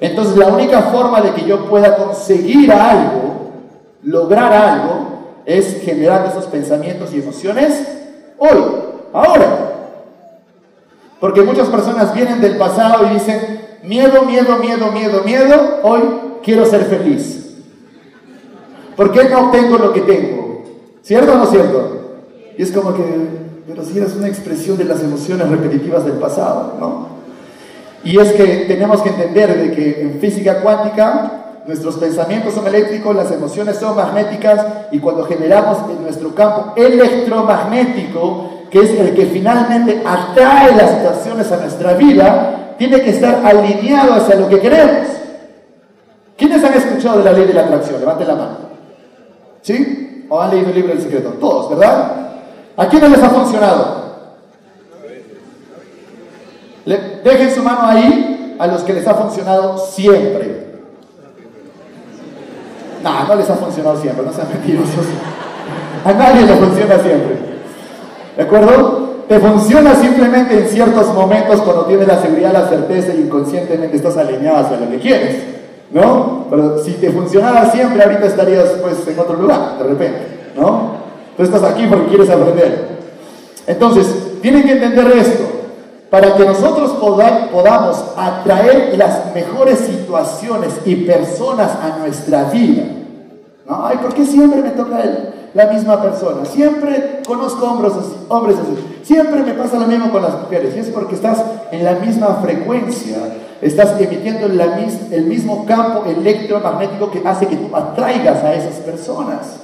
[0.00, 3.50] entonces la única forma de que yo pueda conseguir algo,
[4.02, 7.86] lograr algo, es generar esos pensamientos y emociones
[8.38, 8.64] hoy,
[9.12, 9.74] ahora.
[11.20, 16.00] Porque muchas personas vienen del pasado y dicen, miedo, miedo, miedo, miedo, miedo, hoy
[16.42, 17.56] quiero ser feliz.
[18.96, 20.64] ¿Por qué no tengo lo que tengo?
[21.02, 21.92] ¿Cierto o no cierto?
[22.58, 23.04] Y es como que,
[23.66, 27.16] pero si eres una expresión de las emociones repetitivas del pasado, ¿no?
[28.02, 33.14] Y es que tenemos que entender de que en física cuántica nuestros pensamientos son eléctricos,
[33.14, 39.26] las emociones son magnéticas y cuando generamos en nuestro campo electromagnético, que es el que
[39.26, 45.08] finalmente atrae las situaciones a nuestra vida, tiene que estar alineado hacia lo que queremos.
[46.36, 48.00] ¿Quiénes han escuchado de la ley de la atracción?
[48.00, 48.56] Levanten la mano.
[49.62, 50.26] ¿Sí?
[50.28, 51.30] ¿O han leído el libro del secreto?
[51.40, 52.12] Todos, ¿verdad?
[52.76, 54.06] ¿A quiénes les ha funcionado?
[56.86, 60.66] dejen su mano ahí a los que les ha funcionado siempre.
[63.02, 65.06] No, no les ha funcionado siempre, no sean mentirosos.
[66.04, 67.38] A nadie le funciona siempre.
[68.36, 69.05] ¿De acuerdo?
[69.28, 74.16] Te funciona simplemente en ciertos momentos cuando tienes la seguridad, la certeza y inconscientemente estás
[74.16, 75.42] alineado hacia lo que quieres,
[75.90, 76.46] ¿no?
[76.48, 80.20] Pero si te funcionara siempre, ahorita estarías pues en otro lugar, de repente,
[80.56, 80.92] ¿no?
[81.36, 82.96] Tú estás aquí porque quieres aprender.
[83.66, 84.06] Entonces,
[84.40, 85.44] tienen que entender esto.
[86.08, 86.92] Para que nosotros
[87.50, 92.84] podamos atraer las mejores situaciones y personas a nuestra vida.
[93.68, 93.84] ¿No?
[93.84, 95.00] Ay, ¿por qué siempre me toca
[95.56, 96.44] la misma persona.
[96.44, 97.92] Siempre conozco hombres
[98.28, 98.95] hombres así.
[99.06, 100.74] Siempre me pasa lo mismo con las mujeres.
[100.74, 101.40] Y es porque estás
[101.70, 103.18] en la misma frecuencia.
[103.62, 109.60] Estás emitiendo el mismo campo electromagnético que hace que tú atraigas a esas personas.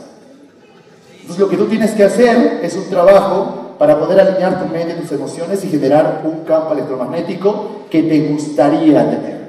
[1.20, 4.94] Entonces lo que tú tienes que hacer es un trabajo para poder alinear tu mente
[4.94, 9.42] tus emociones y generar un campo electromagnético que te gustaría tener.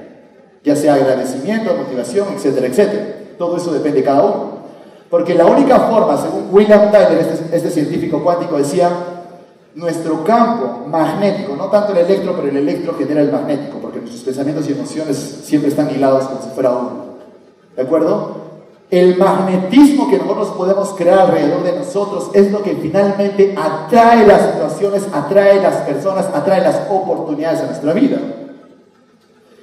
[0.64, 3.04] Ya sea agradecimiento, motivación, etcétera, etcétera.
[3.38, 4.54] Todo eso depende de cada uno.
[5.12, 8.90] Porque la única forma, según William Tyler, este, este, científico cuántico, decía,
[9.76, 14.24] nuestro campo magnético, no tanto el electro, pero el electro genera el magnético, porque nuestros
[14.24, 17.04] pensamientos y emociones siempre están hilados como si fuera uno.
[17.76, 18.44] ¿De acuerdo?
[18.94, 24.52] el magnetismo que nosotros podemos crear alrededor de nosotros es lo que finalmente atrae las
[24.52, 28.20] situaciones, atrae las personas, atrae las oportunidades a nuestra vida.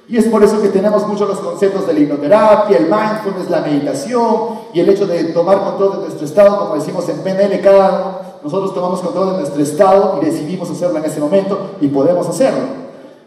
[0.09, 3.61] Y es por eso que tenemos muchos los conceptos de la hipnoterapia, el mindfulness, la
[3.61, 8.30] meditación y el hecho de tomar control de nuestro estado, como decimos en PNL, cada
[8.43, 12.81] nosotros tomamos control de nuestro estado y decidimos hacerlo en ese momento y podemos hacerlo.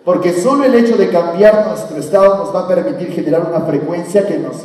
[0.04, 4.26] Porque solo el hecho de cambiar nuestro estado nos va a permitir generar una frecuencia
[4.26, 4.56] que nos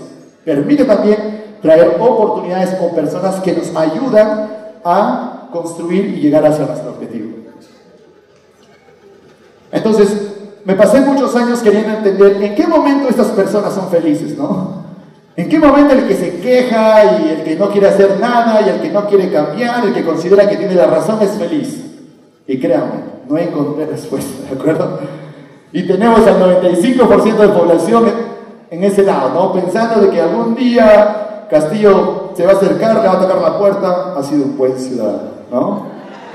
[0.43, 4.49] permite también traer oportunidades o personas que nos ayudan
[4.83, 7.37] a construir y llegar hacia nuestro objetivo.
[9.71, 10.09] Entonces,
[10.65, 14.88] me pasé muchos años queriendo entender en qué momento estas personas son felices, ¿no?
[15.39, 18.67] ¿En qué momento el que se queja y el que no quiere hacer nada y
[18.67, 21.81] el que no quiere cambiar, el que considera que tiene la razón es feliz?
[22.45, 22.95] Y créanme,
[23.29, 24.99] no encontré respuesta, ¿de acuerdo?
[25.71, 28.11] Y tenemos al 95% de población
[28.69, 29.53] en ese lado, ¿no?
[29.53, 33.57] Pensando de que algún día Castillo se va a acercar, le va a tocar la
[33.57, 35.85] puerta, ha sido un buen ciudadano, ¿no?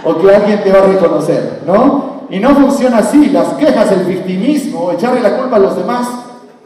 [0.03, 2.25] O que alguien te va a reconocer, ¿no?
[2.31, 3.29] Y no funciona así.
[3.29, 6.09] Las quejas, el victimismo, echarle la culpa a los demás,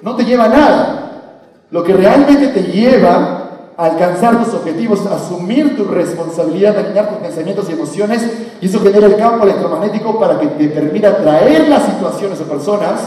[0.03, 1.08] no te lleva a nada.
[1.71, 7.11] Lo que realmente te lleva a alcanzar tus objetivos, a asumir tu responsabilidad, a alinear
[7.11, 8.27] tus pensamientos y emociones,
[8.61, 13.01] y eso genera el campo electromagnético para que te permita atraer las situaciones o personas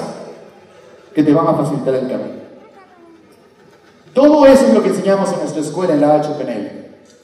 [1.13, 2.41] que te van a facilitar el camino.
[4.13, 6.69] Todo eso es lo que enseñamos en nuestra escuela en la HPNL,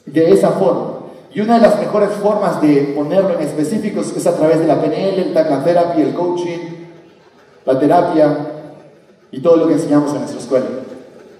[0.06, 0.98] de esa forma.
[1.32, 4.80] Y una de las mejores formas de ponerlo en específicos es a través de la
[4.80, 6.58] PNL, el Tacla Therapy, el coaching,
[7.64, 8.36] la terapia
[9.30, 10.66] y todo lo que enseñamos en nuestra escuela.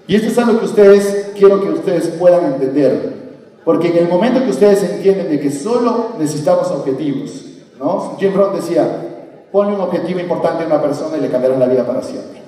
[0.09, 3.13] Y esto es algo que ustedes, quiero que ustedes puedan entender.
[3.63, 7.45] Porque en el momento que ustedes entienden de que solo necesitamos objetivos,
[7.77, 8.15] ¿no?
[8.17, 8.87] Jim Brown decía,
[9.51, 12.41] ponle un objetivo importante a una persona y le cambiará la vida para siempre.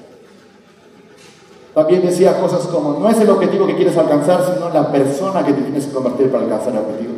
[1.75, 5.53] También decía cosas como, no es el objetivo que quieres alcanzar, sino la persona que
[5.53, 7.13] te tienes que convertir para alcanzar el objetivo.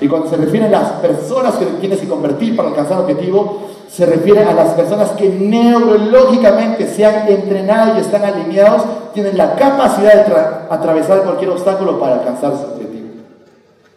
[0.00, 3.70] Y cuando se refiere a las personas que tienes que convertir para alcanzar el objetivo,
[3.90, 8.82] se refiere a las personas que neurológicamente se han entrenado y están alineados,
[9.14, 10.34] tienen la capacidad de
[10.68, 13.08] atravesar cualquier obstáculo para alcanzar su objetivo.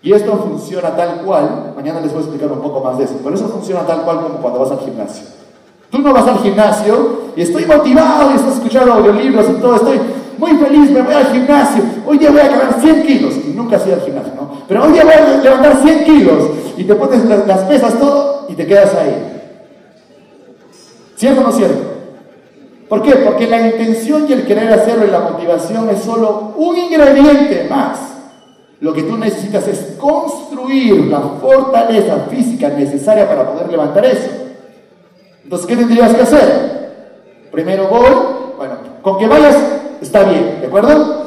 [0.01, 3.15] Y esto funciona tal cual, mañana les voy a explicar un poco más de eso,
[3.23, 5.25] pero eso funciona tal cual como cuando vas al gimnasio.
[5.89, 9.99] Tú no vas al gimnasio y estoy motivado y estás escuchando audiolibros y todo, estoy
[10.37, 13.77] muy feliz, me voy al gimnasio, hoy día voy a cargar 100 kilos, y nunca
[13.77, 14.51] has ido al gimnasio, ¿no?
[14.67, 16.43] Pero hoy día voy a levantar 100 kilos
[16.77, 19.41] y te pones las, pesas todo y te quedas ahí.
[21.15, 21.96] ¿Cierto o no cierto?
[22.89, 23.15] ¿Por qué?
[23.17, 27.99] Porque la intención y el querer hacerlo y la motivación es solo un ingrediente más.
[28.79, 34.29] Lo que tú necesitas es construir la fortaleza física necesaria para poder levantar eso.
[35.43, 36.87] Entonces, ¿qué tendrías que hacer?
[37.51, 38.11] Primero voy,
[38.57, 39.57] bueno, con que vayas
[40.01, 41.25] está bien, ¿de acuerdo?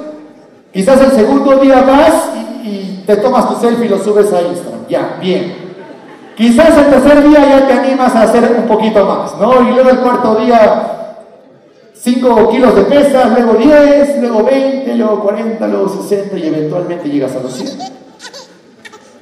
[0.73, 2.31] Quizás el segundo día vas
[2.65, 5.71] y, te tomas tu selfie y lo subes a Instagram, ya, bien.
[6.37, 9.69] Quizás el tercer día ya te animas a hacer un poquito más, ¿no?
[9.69, 11.00] Y luego el cuarto día
[12.03, 17.37] 5 kilos de pesas, luego 10, luego 20, luego 40, luego 60 y eventualmente llegas
[17.37, 17.79] a los 100.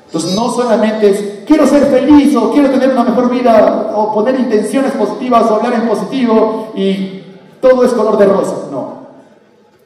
[0.06, 4.38] Entonces no solamente es quiero ser feliz o quiero tener una mejor vida o poner
[4.38, 7.22] intenciones positivas o hablar en positivo y
[7.60, 8.98] todo es color de rosa, no.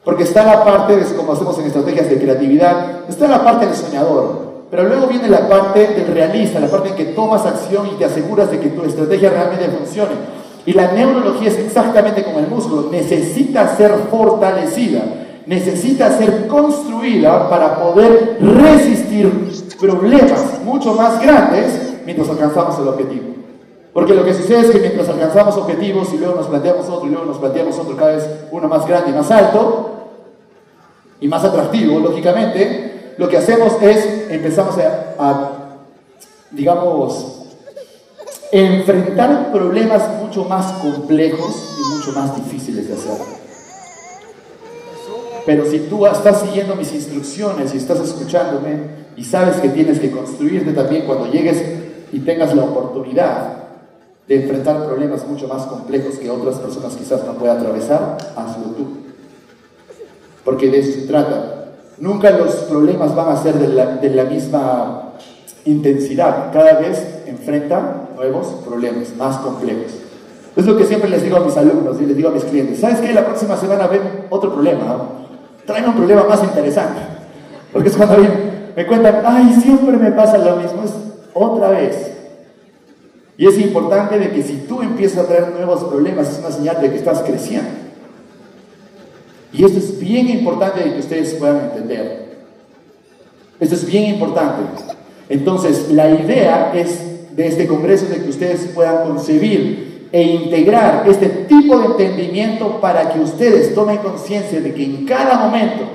[0.03, 3.75] Porque está la parte, es como hacemos en estrategias de creatividad, está la parte del
[3.75, 7.97] soñador, pero luego viene la parte del realista, la parte en que tomas acción y
[7.97, 10.42] te aseguras de que tu estrategia realmente funcione.
[10.65, 15.01] Y la neurología es exactamente como el músculo, necesita ser fortalecida
[15.45, 19.29] necesita ser construida para poder resistir
[19.79, 23.33] problemas mucho más grandes mientras alcanzamos el objetivo.
[23.93, 27.11] Porque lo que sucede es que mientras alcanzamos objetivos y luego nos planteamos otro y
[27.11, 29.89] luego nos planteamos otro cada vez uno más grande y más alto
[31.19, 35.51] y más atractivo, lógicamente, lo que hacemos es empezamos a, a
[36.51, 37.43] digamos,
[38.51, 40.01] enfrentar problemas
[40.33, 43.17] mucho más complejos y mucho más difíciles de hacer.
[45.45, 48.79] Pero si tú estás siguiendo mis instrucciones y estás escuchándome
[49.15, 51.61] y sabes que tienes que construirte también cuando llegues
[52.11, 53.57] y tengas la oportunidad
[54.27, 58.87] de enfrentar problemas mucho más complejos que otras personas quizás no puedan atravesar, hazlo tú.
[60.43, 61.73] Porque de eso se trata.
[61.99, 65.13] Nunca los problemas van a ser de la, de la misma
[65.65, 66.51] intensidad.
[66.51, 70.02] Cada vez enfrentan nuevos problemas más complejos.
[70.55, 72.79] Es lo que siempre les digo a mis alumnos y les digo a mis clientes.
[72.79, 73.13] ¿Sabes qué?
[73.13, 75.23] La próxima semana ven otro problema
[75.65, 77.01] traen un problema más interesante.
[77.71, 78.17] Porque es cuando
[78.75, 80.93] me cuentan, ay, siempre me pasa lo mismo, es
[81.33, 82.11] otra vez.
[83.37, 86.81] Y es importante de que si tú empiezas a traer nuevos problemas, es una señal
[86.81, 87.69] de que estás creciendo.
[89.51, 92.33] Y esto es bien importante que ustedes puedan entender.
[93.59, 94.63] Esto es bien importante.
[95.29, 99.82] Entonces, la idea es de este congreso de que ustedes puedan concebir
[100.13, 105.39] e integrar este tipo de entendimiento para que ustedes tomen conciencia de que en cada
[105.39, 105.85] momento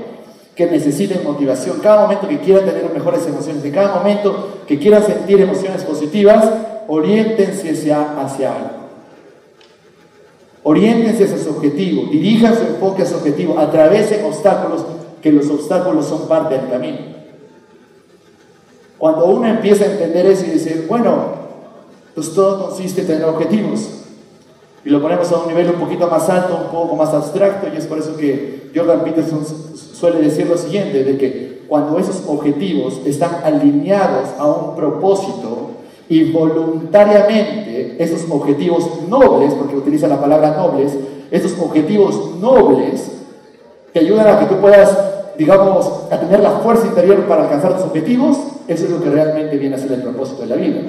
[0.57, 5.05] que necesiten motivación, cada momento que quieran tener mejores emociones, en cada momento que quieran
[5.05, 6.45] sentir emociones positivas,
[6.89, 8.71] oriéntense hacia, hacia algo.
[10.65, 14.85] Oriéntense hacia su objetivo, dirijan su enfoque a su objetivo, atravesen obstáculos,
[15.23, 16.99] que los obstáculos son parte del camino.
[18.99, 21.39] Cuando uno empieza a entender eso y dice, bueno,
[22.17, 23.99] pues todo consiste en tener objetivos,
[24.89, 27.77] y lo ponemos a un nivel un poquito más alto, un poco más abstracto, y
[27.77, 32.99] es por eso que Jordan Peterson suele decir lo siguiente, de que cuando esos objetivos
[33.05, 35.73] están alineados a un propósito
[36.09, 40.97] y voluntariamente esos objetivos nobles, porque utiliza la palabra nobles,
[41.31, 43.11] esos objetivos nobles
[43.93, 44.97] te ayudan a que tú puedas,
[45.37, 49.77] digamos, tener la fuerza interior para alcanzar tus objetivos, eso es lo que realmente viene
[49.77, 50.81] a ser el propósito de la vida.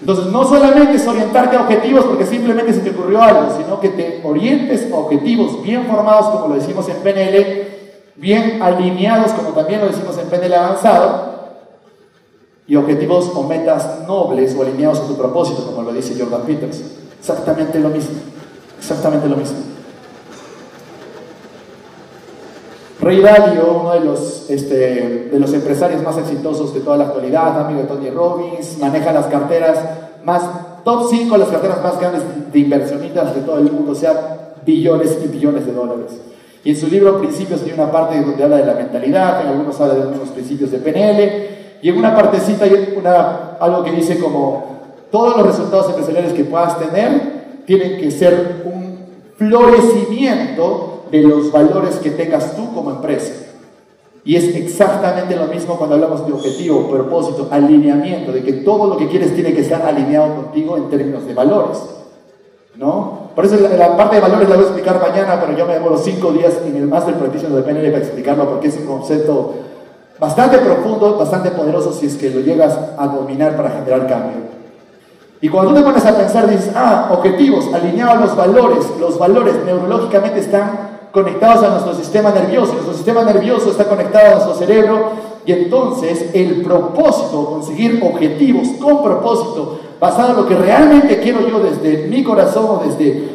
[0.00, 3.88] Entonces, no solamente es orientarte a objetivos porque simplemente se te ocurrió algo, sino que
[3.88, 7.68] te orientes a objetivos bien formados, como lo decimos en PNL,
[8.16, 11.38] bien alineados, como también lo decimos en PNL avanzado,
[12.66, 16.82] y objetivos o metas nobles o alineados a tu propósito, como lo dice Jordan Peters.
[17.18, 18.18] Exactamente lo mismo.
[18.78, 19.56] Exactamente lo mismo.
[23.00, 27.60] Ray Dalio, uno de los, este, de los empresarios más exitosos de toda la actualidad,
[27.60, 29.78] amigo de Tony Robbins, maneja las carteras
[30.24, 30.42] más,
[30.84, 35.16] top 5 las carteras más grandes de inversionistas de todo el mundo, o sea, billones
[35.22, 36.18] y billones de dólares.
[36.64, 39.80] Y en su libro Principios hay una parte donde habla de la mentalidad, en algunos
[39.80, 44.18] habla de algunos principios de PNL, y en una partecita hay una, algo que dice
[44.18, 44.78] como,
[45.12, 48.98] todos los resultados empresariales que puedas tener tienen que ser un
[49.36, 53.32] florecimiento de los valores que tengas tú como empresa.
[54.24, 58.96] Y es exactamente lo mismo cuando hablamos de objetivo, propósito, alineamiento, de que todo lo
[58.96, 61.78] que quieres tiene que estar alineado contigo en términos de valores.
[62.76, 63.30] ¿No?
[63.34, 65.96] Por eso la, parte de valores la voy a explicar mañana, pero yo me demoro
[65.96, 69.54] cinco días en el Master Practitioner de PNL para explicarlo porque es un concepto
[70.18, 74.48] bastante profundo, bastante poderoso si es que lo llegas a dominar para generar cambio.
[75.40, 79.18] Y cuando tú te pones a pensar, dices, ah, objetivos, alineados a los valores, los
[79.18, 82.72] valores neurológicamente están conectados a nuestro sistema nervioso.
[82.72, 85.12] Nuestro sistema nervioso está conectado a nuestro cerebro
[85.44, 91.60] y entonces el propósito, conseguir objetivos con propósito, basado en lo que realmente quiero yo
[91.60, 93.28] desde mi corazón o desde,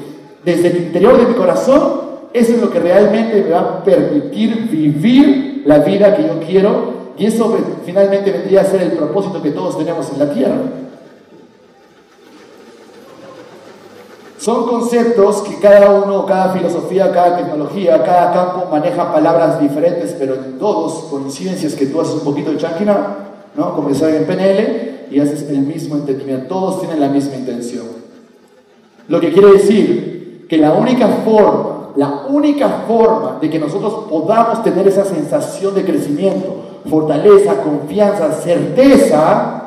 [0.45, 4.69] desde el interior de mi corazón, eso es lo que realmente me va a permitir
[4.69, 7.55] vivir la vida que yo quiero y eso
[7.85, 10.55] finalmente vendría a ser el propósito que todos tenemos en la tierra.
[14.43, 20.35] Son conceptos que cada uno, cada filosofía, cada tecnología, cada campo maneja palabras diferentes, pero
[20.35, 23.15] en todos coincidencias que tú haces un poquito de chanquina,
[23.55, 23.73] ¿no?
[23.73, 26.47] Como en PNL, y haces el mismo entendimiento.
[26.49, 27.85] Todos tienen la misma intención.
[29.07, 34.61] Lo que quiere decir que la única forma, la única forma de que nosotros podamos
[34.61, 39.63] tener esa sensación de crecimiento, fortaleza, confianza, certeza,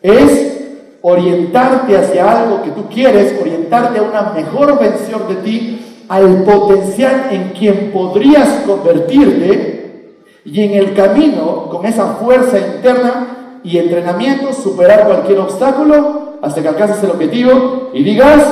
[0.00, 0.57] es
[1.02, 7.28] orientarte hacia algo que tú quieres, orientarte a una mejor versión de ti, al potencial
[7.30, 15.06] en quien podrías convertirte y en el camino, con esa fuerza interna y entrenamiento, superar
[15.06, 18.42] cualquier obstáculo hasta que alcances el objetivo y digas,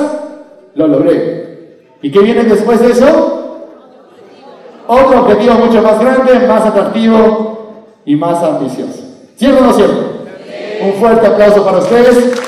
[0.75, 1.47] lo logré.
[2.01, 3.69] ¿Y qué viene después de eso?
[4.87, 7.57] Otro objetivo mucho más grande, más atractivo
[8.05, 9.03] y más ambicioso.
[9.35, 10.16] ¿Cierto o no cierto?
[10.79, 12.41] Un fuerte aplauso para ustedes.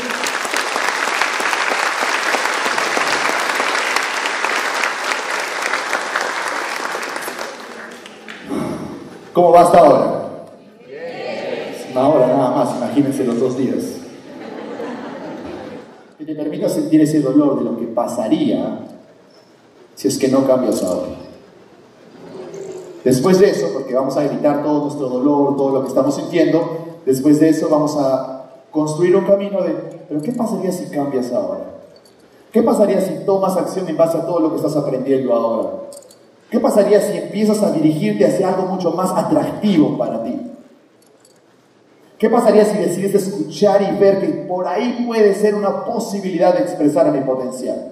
[9.33, 10.19] ¿Cómo va hasta ahora?
[11.91, 13.83] Una hora nada más, imagínense los dos días.
[16.17, 18.79] Que te permita sentir ese dolor de lo que pasaría
[19.95, 21.13] si es que no cambias ahora.
[23.04, 26.88] Después de eso, porque vamos a evitar todo nuestro dolor, todo lo que estamos sintiendo,
[27.10, 29.71] Después de eso vamos a construir un camino de,
[30.07, 31.62] pero ¿qué pasaría si cambias ahora?
[32.51, 35.69] ¿Qué pasaría si tomas acción en base a todo lo que estás aprendiendo ahora?
[36.51, 40.39] ¿Qué pasaría si empiezas a dirigirte hacia algo mucho más atractivo para ti?
[42.19, 46.60] ¿Qué pasaría si decides escuchar y ver que por ahí puede ser una posibilidad de
[46.60, 47.91] expresar mi potencial?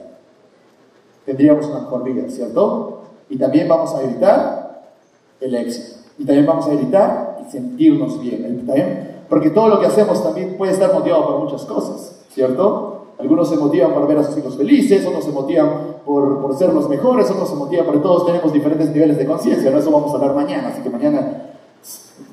[1.25, 3.01] Tendríamos una mejor vida, ¿cierto?
[3.29, 4.91] Y también vamos a evitar
[5.41, 5.97] el éxito.
[6.19, 8.65] Y también vamos a evitar sentirnos bien.
[8.65, 9.06] ¿También?
[9.29, 12.97] Porque todo lo que hacemos también puede estar motivado por muchas cosas, ¿cierto?
[13.19, 16.71] Algunos se motivan por ver a sus hijos felices, otros se motivan por, por ser
[16.71, 19.71] los mejores, otros se motivan porque todos tenemos diferentes niveles de conciencia.
[19.71, 21.55] No eso vamos a hablar mañana, así que mañana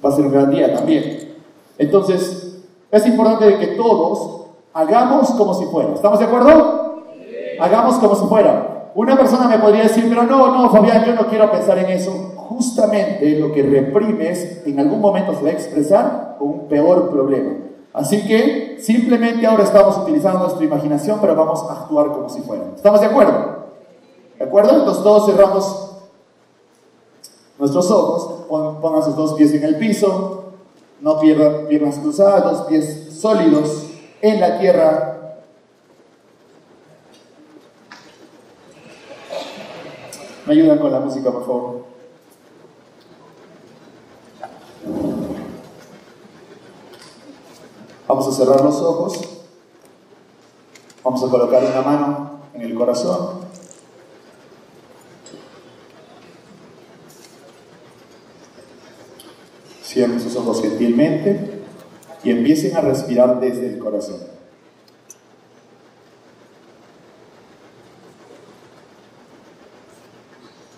[0.04, 1.34] va a ser un gran día también.
[1.78, 2.58] Entonces,
[2.90, 5.94] es importante que todos hagamos como si fuera.
[5.94, 7.02] ¿Estamos de acuerdo?
[7.58, 8.90] Hagamos como si fuera.
[8.94, 12.33] Una persona me podría decir, pero no, no, Fabián, yo no quiero pensar en eso.
[12.48, 17.52] Justamente lo que reprimes en algún momento se va a expresar con un peor problema.
[17.94, 22.64] Así que simplemente ahora estamos utilizando nuestra imaginación, pero vamos a actuar como si fuera.
[22.74, 23.64] ¿Estamos de acuerdo?
[24.38, 24.78] ¿De acuerdo?
[24.78, 25.90] Entonces todos cerramos
[27.58, 28.46] nuestros ojos,
[28.80, 30.44] pongan sus dos pies en el piso,
[31.00, 33.86] no pierdan piernas cruzadas, dos pies sólidos
[34.20, 35.38] en la tierra.
[40.46, 41.93] Me ayudan con la música, por favor.
[48.06, 49.18] Vamos a cerrar los ojos.
[51.02, 53.44] Vamos a colocar una mano en el corazón.
[59.82, 61.62] Cierren sus ojos gentilmente
[62.22, 64.18] y empiecen a respirar desde el corazón.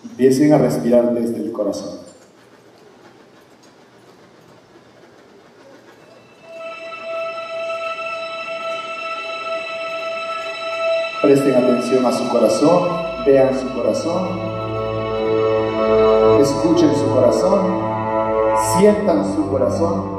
[0.03, 2.06] Empiecen a respirar desde el corazón.
[12.07, 12.83] A su corazón,
[13.25, 14.29] vean su corazón,
[16.39, 17.81] escuchen su corazón,
[18.77, 20.16] sientan su corazón.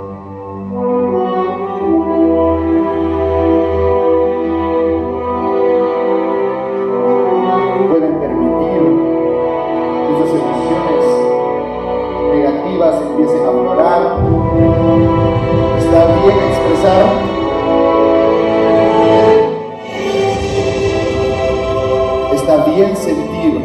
[22.79, 23.61] Está bien sentir.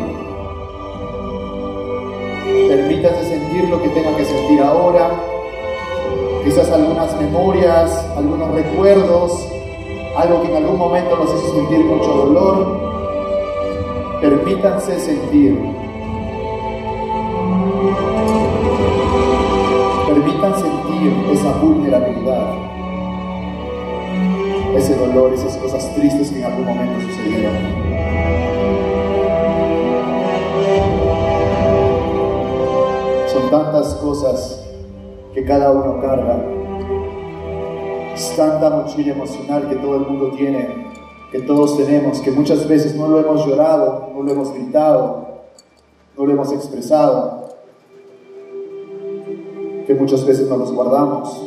[2.68, 5.12] Permítanse sentir lo que tenga que sentir ahora
[6.44, 9.48] quizás algunas memorias, algunos recuerdos,
[10.18, 12.80] algo que en algún momento nos hizo sentir mucho dolor.
[14.20, 15.60] Permítanse sentir.
[20.08, 22.56] Permitan sentir esa vulnerabilidad,
[24.76, 28.53] ese dolor, esas cosas tristes que en algún momento sucedieron.
[33.54, 34.64] Tantas cosas
[35.32, 36.44] que cada uno carga.
[38.16, 40.88] Es tanta mochila emocional que todo el mundo tiene,
[41.32, 45.28] que todos tenemos, que muchas veces no lo hemos llorado, no lo hemos gritado,
[46.18, 47.50] no lo hemos expresado,
[49.86, 51.46] que muchas veces no los guardamos.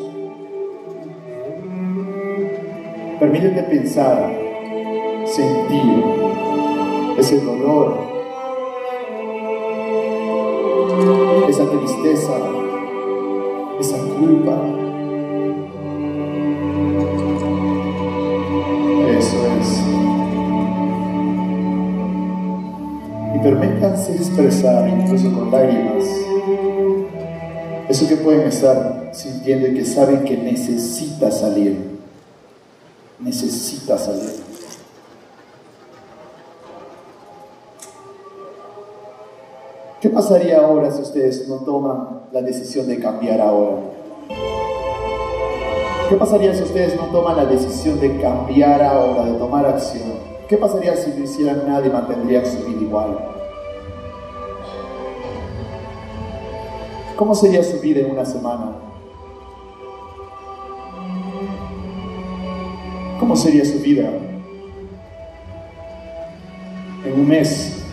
[3.18, 4.32] Permítete pensar,
[5.24, 6.04] sentir
[7.18, 8.15] ese dolor,
[11.56, 12.32] esa tristeza,
[13.80, 14.60] esa culpa.
[19.08, 19.80] Eso es.
[23.34, 26.04] Y permítanse expresar, incluso con lágrimas,
[27.88, 31.96] eso que pueden estar sintiendo y que saben que necesita salir.
[33.18, 34.45] Necesita salir.
[40.00, 43.78] ¿Qué pasaría ahora si ustedes no toman la decisión de cambiar ahora?
[46.10, 50.12] ¿Qué pasaría si ustedes no toman la decisión de cambiar ahora, de tomar acción?
[50.48, 53.18] ¿Qué pasaría si no hicieran nada y mantendrían su vida igual?
[57.16, 58.76] ¿Cómo sería su vida en una semana?
[63.18, 64.10] ¿Cómo sería su vida
[67.02, 67.85] en un mes?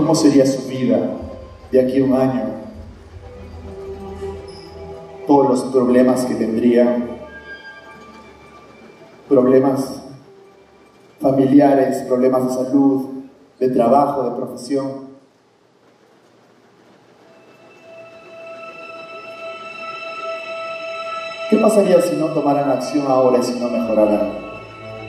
[0.00, 1.10] ¿Cómo sería su vida
[1.70, 2.44] de aquí a un año?
[5.26, 6.96] Todos los problemas que tendría,
[9.28, 10.02] problemas
[11.20, 13.08] familiares, problemas de salud,
[13.58, 15.10] de trabajo, de profesión.
[21.50, 24.32] ¿Qué pasaría si no tomaran acción ahora y si no mejoraran?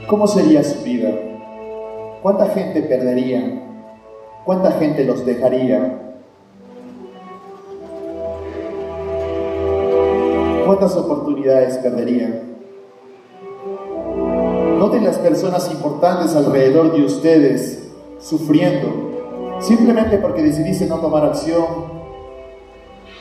[0.05, 1.11] ¿Cómo sería su vida?
[2.21, 3.69] ¿Cuánta gente perdería?
[4.51, 5.97] ¿Cuánta gente los dejaría?
[10.65, 12.41] ¿Cuántas oportunidades perderían?
[14.77, 18.89] Noten las personas importantes alrededor de ustedes sufriendo,
[19.61, 21.65] simplemente porque decidiste no tomar acción,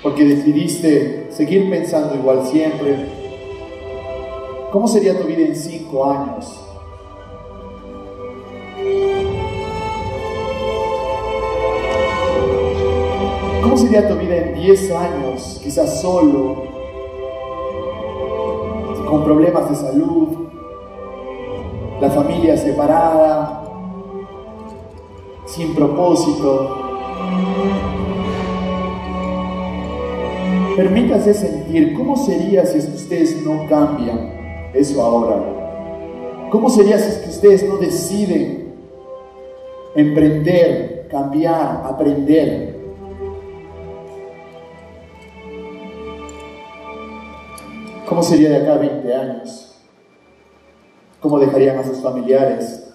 [0.03, 3.07] porque decidiste seguir pensando igual siempre,
[4.73, 6.70] ¿Cómo sería tu vida en cinco años?
[13.91, 15.61] Sería tu vida en 10 años?
[15.65, 16.63] Quizás solo,
[19.09, 20.29] con problemas de salud,
[22.01, 23.65] la familia separada,
[25.45, 26.77] sin propósito.
[30.77, 36.49] Permítase sentir cómo sería si es que ustedes no cambian eso ahora.
[36.51, 38.73] ¿Cómo sería si es que ustedes no deciden
[39.97, 42.80] emprender, cambiar, aprender?
[48.11, 49.73] ¿Cómo sería de acá a 20 años?
[51.21, 52.93] ¿Cómo dejarían a sus familiares?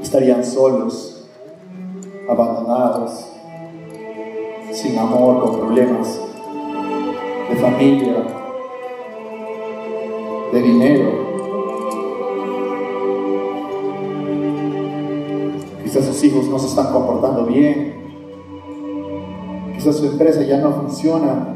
[0.00, 1.28] Estarían solos,
[2.28, 3.26] abandonados,
[4.72, 6.20] sin amor, con problemas
[7.48, 8.24] de familia,
[10.52, 11.10] de dinero.
[15.82, 17.99] Quizás sus hijos no se están comportando bien,
[19.80, 21.54] quizás su empresa ya no funciona.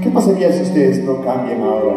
[0.00, 1.96] ¿Qué pasaría si ustedes no cambian ahora?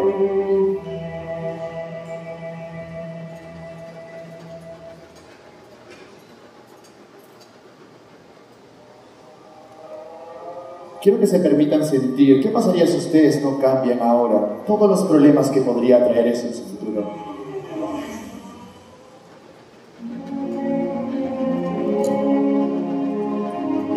[11.00, 14.64] Quiero que se permitan sentir, ¿qué pasaría si ustedes no cambian ahora?
[14.66, 17.33] Todos los problemas que podría traer eso en su futuro.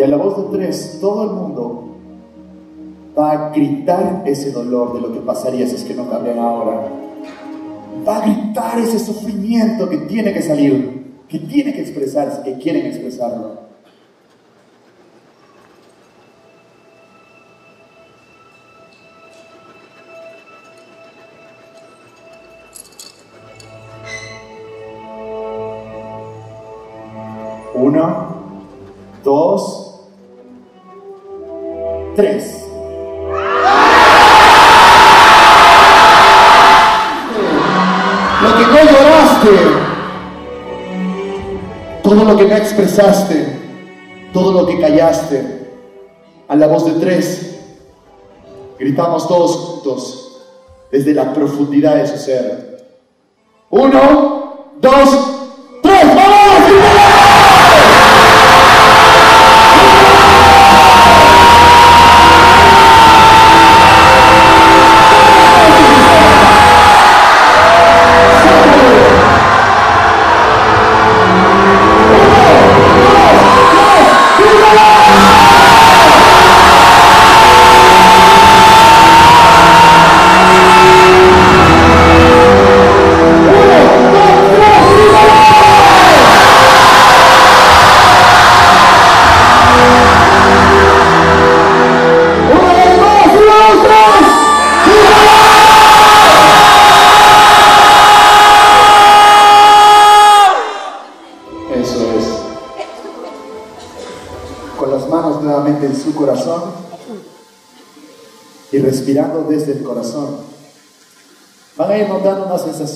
[0.08, 1.84] La voz de tres, todo el mundo
[3.18, 6.88] va a gritar ese dolor de lo que pasaría si es que no cambian ahora.
[8.08, 12.86] Va a gritar ese sufrimiento que tiene que salir, que tiene que expresarse, que quieren
[12.86, 13.67] expresarlo.
[32.18, 32.66] 3.
[38.42, 39.50] Lo que no lloraste,
[42.02, 43.60] todo lo que no expresaste,
[44.34, 45.70] todo lo que callaste,
[46.48, 47.60] a la voz de tres,
[48.80, 50.42] gritamos todos juntos
[50.92, 52.88] desde la profundidad de su ser.
[53.70, 55.37] Uno, dos,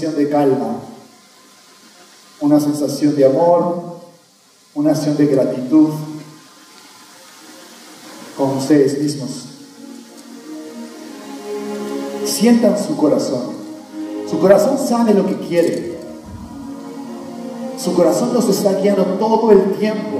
[0.01, 0.79] sensación de calma,
[2.39, 3.99] una sensación de amor,
[4.73, 5.89] una acción de gratitud
[8.35, 9.29] con ustedes mismos.
[12.25, 13.51] Sientan su corazón.
[14.27, 15.99] Su corazón sabe lo que quiere.
[17.77, 20.17] Su corazón los está guiando todo el tiempo.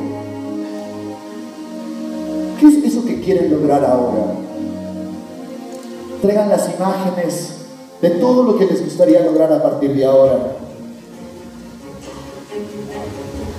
[2.60, 4.36] ¿Qué es eso que quieren lograr ahora?
[6.22, 7.61] Traigan las imágenes
[8.02, 10.58] de todo lo que les gustaría lograr a partir de ahora.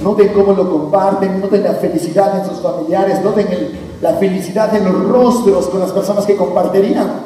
[0.03, 4.85] Noten cómo lo comparten, noten la felicidad en sus familiares, noten el- la felicidad en
[4.85, 7.23] los rostros con las personas que compartirían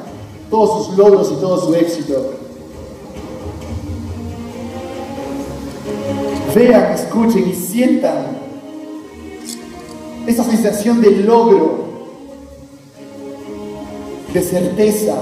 [0.50, 2.32] todos sus logros y todo su éxito.
[6.54, 8.26] Vean, escuchen y sientan
[10.26, 11.86] esa sensación de logro,
[14.34, 15.14] de certeza.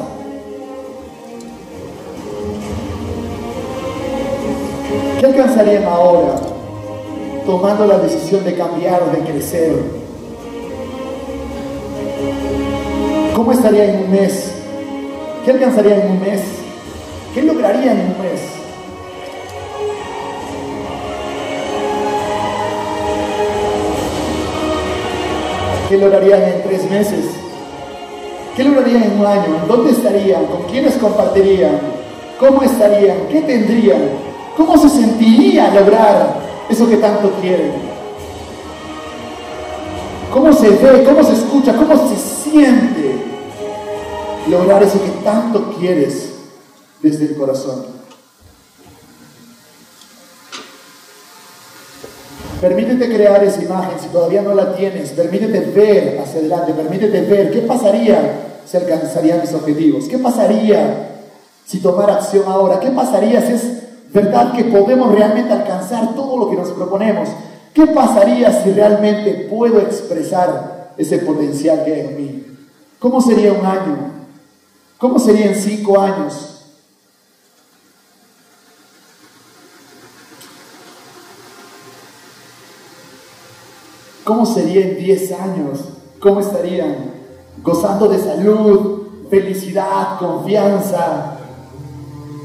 [5.25, 6.35] ¿Qué alcanzarían ahora
[7.47, 9.75] tomando la decisión de cambiar o de crecer?
[13.35, 14.53] ¿Cómo estaría en un mes?
[15.43, 16.43] ¿Qué alcanzarían en un mes?
[17.33, 18.41] ¿Qué lograrían en un mes?
[25.89, 27.25] ¿qué lograrían en tres meses?
[28.55, 29.65] ¿Qué lograrían en un año?
[29.67, 30.45] ¿Dónde estarían?
[30.45, 31.81] ¿Con quiénes compartirían?
[32.39, 33.17] ¿Cómo estarían?
[33.31, 34.24] ¿Qué tendrían?
[34.57, 36.37] ¿Cómo se sentiría lograr
[36.69, 37.73] eso que tanto quieren?
[40.33, 41.05] ¿Cómo se ve?
[41.05, 41.75] ¿Cómo se escucha?
[41.75, 43.17] ¿Cómo se siente
[44.49, 46.31] lograr eso que tanto quieres
[47.03, 47.87] desde el corazón?
[52.61, 55.11] Permítete crear esa imagen si todavía no la tienes.
[55.11, 56.73] Permítete ver hacia adelante.
[56.73, 60.07] Permítete ver qué pasaría si alcanzarían mis objetivos.
[60.09, 61.11] ¿Qué pasaría
[61.67, 62.81] si tomar acción ahora?
[62.81, 63.84] ¿Qué pasaría si es
[64.15, 67.29] verdad que podemos realmente alcanzar todo lo que nos proponemos?
[67.75, 72.47] ¿Qué pasaría si realmente puedo expresar ese potencial que hay en mí?
[73.01, 74.13] ¿Cómo sería un año?
[74.97, 76.55] ¿Cómo sería en cinco años?
[84.25, 85.81] ¿Cómo sería en 10 años?
[86.19, 87.13] ¿Cómo estarían?
[87.63, 91.34] Gozando de salud, felicidad, confianza,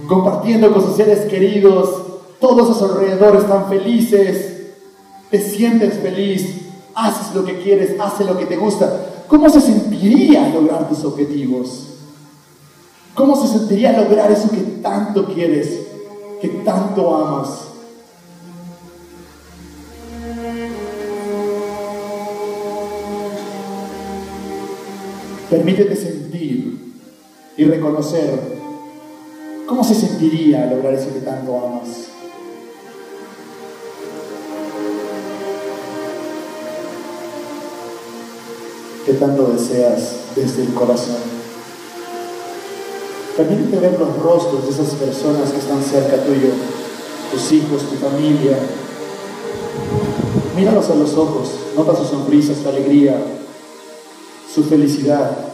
[0.09, 2.01] compartiendo con sus seres queridos,
[2.39, 4.71] todos a su alrededor están felices,
[5.29, 6.61] te sientes feliz,
[6.95, 9.05] haces lo que quieres, haces lo que te gusta.
[9.27, 11.89] ¿Cómo se sentiría lograr tus objetivos?
[13.13, 15.79] ¿Cómo se sentiría lograr eso que tanto quieres,
[16.41, 17.65] que tanto amas?
[25.51, 26.93] Permítete sentir
[27.57, 28.58] y reconocer
[29.69, 32.07] cómo se sentiría lograr eso que tanto amas.
[39.05, 41.15] que tanto deseas desde el corazón.
[43.35, 46.49] Permítete ver los rostros de esas personas que están cerca tuyo,
[47.31, 48.59] tus hijos, tu familia.
[50.55, 53.19] Míralos a los ojos, nota su sonrisa, su alegría,
[54.53, 55.48] su felicidad.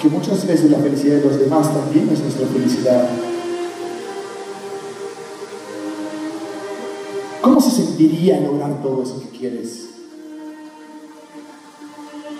[0.00, 3.08] Que muchas veces la felicidad de los demás también es nuestra felicidad.
[7.42, 9.88] ¿Cómo se sentiría lograr todo eso que quieres?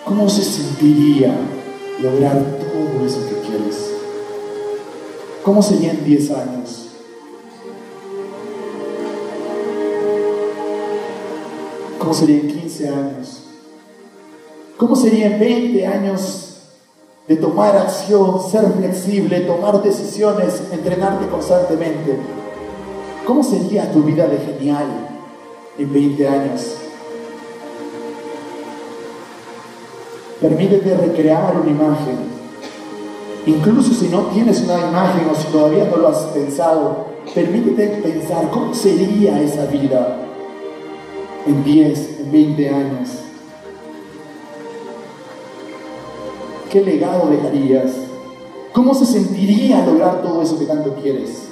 [0.04, 1.34] ¿Cómo se sentiría
[2.00, 3.90] lograr todo eso que quieres?
[5.42, 6.88] ¿Cómo sería en 10 años?
[11.98, 13.42] ¿Cómo sería en 15 años?
[14.76, 16.47] ¿Cómo sería en 20 años
[17.28, 22.18] de tomar acción, ser flexible, tomar decisiones, entrenarte constantemente?
[23.26, 24.86] ¿Cómo sería tu vida de genial
[25.76, 26.76] en 20 años?
[30.40, 32.38] Permítete recrear una imagen.
[33.44, 38.48] Incluso si no tienes una imagen o si todavía no lo has pensado, permítete pensar
[38.50, 40.16] cómo sería esa vida
[41.46, 43.27] en 10, en 20 años.
[46.70, 47.92] ¿Qué legado dejarías?
[48.74, 51.48] ¿Cómo se sentiría lograr todo eso que tanto quieres?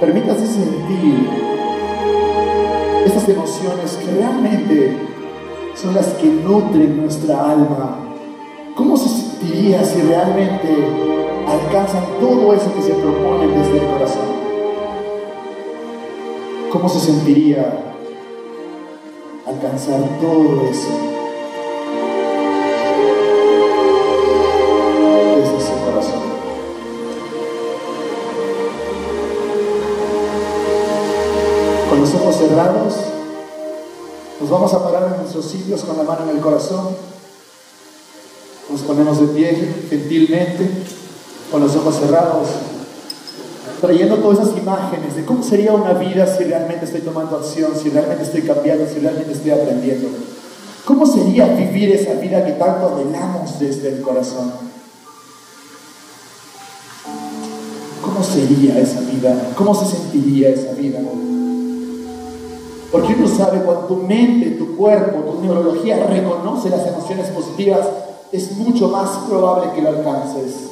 [0.00, 1.28] Permítase sentir
[3.04, 4.96] estas emociones que realmente
[5.74, 7.97] son las que nutren nuestra alma.
[9.58, 10.68] ¿Cómo se sentiría si realmente
[11.48, 14.22] alcanzan todo eso que se proponen desde el corazón?
[16.70, 17.96] ¿Cómo se sentiría
[19.44, 20.90] alcanzar todo eso
[25.36, 26.22] desde su corazón?
[31.90, 32.96] Con los ojos cerrados,
[34.40, 36.97] nos vamos a parar en nuestros sitios con la mano en el corazón.
[38.98, 40.68] Nos ponemos de pie gentilmente,
[41.52, 42.48] con los ojos cerrados,
[43.80, 47.90] trayendo todas esas imágenes de cómo sería una vida si realmente estoy tomando acción, si
[47.90, 50.08] realmente estoy cambiando, si realmente estoy aprendiendo.
[50.84, 54.50] ¿Cómo sería vivir esa vida que tanto anhelamos desde el corazón?
[58.02, 59.52] ¿Cómo sería esa vida?
[59.56, 60.98] ¿Cómo se sentiría esa vida?
[62.90, 67.86] Porque uno sabe cuando tu mente, tu cuerpo, tu neurología reconoce las emociones positivas,
[68.32, 70.70] es mucho más probable que lo alcances.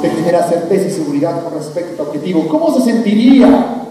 [0.00, 2.46] Te genera certeza y seguridad con respecto a objetivo.
[2.48, 3.88] ¿Cómo se sentiría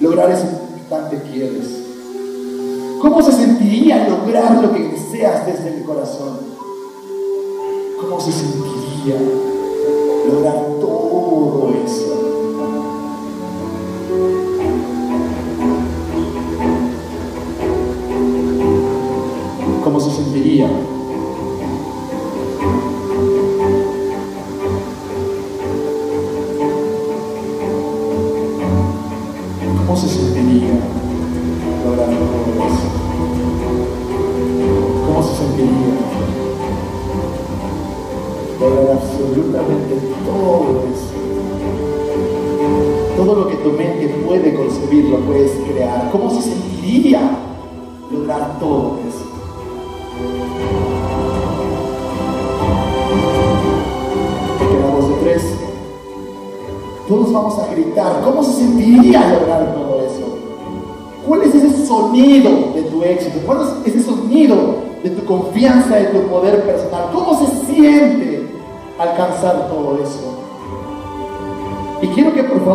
[0.00, 1.82] lograr eso que tanto quieres?
[3.00, 6.38] ¿Cómo se sentiría lograr lo que deseas desde el corazón?
[8.00, 9.16] ¿Cómo se sentiría
[10.28, 11.01] lograr todo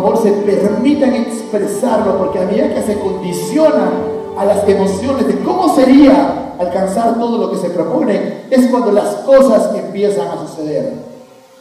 [0.02, 3.90] favor se permitan expresarlo, porque a medida que se condiciona
[4.36, 9.16] a las emociones de cómo sería alcanzar todo lo que se propone, es cuando las
[9.16, 10.92] cosas empiezan a suceder.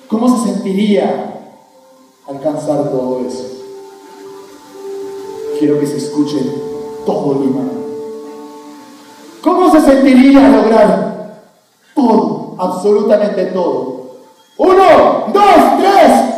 [0.07, 1.33] ¿Cómo se sentiría
[2.27, 3.43] alcanzar todo eso?
[5.59, 6.37] Quiero que se escuche
[7.05, 7.63] todo Lima.
[9.41, 11.41] ¿Cómo se sentiría lograr
[11.95, 13.97] todo, absolutamente todo?
[14.57, 16.36] Uno, dos, tres.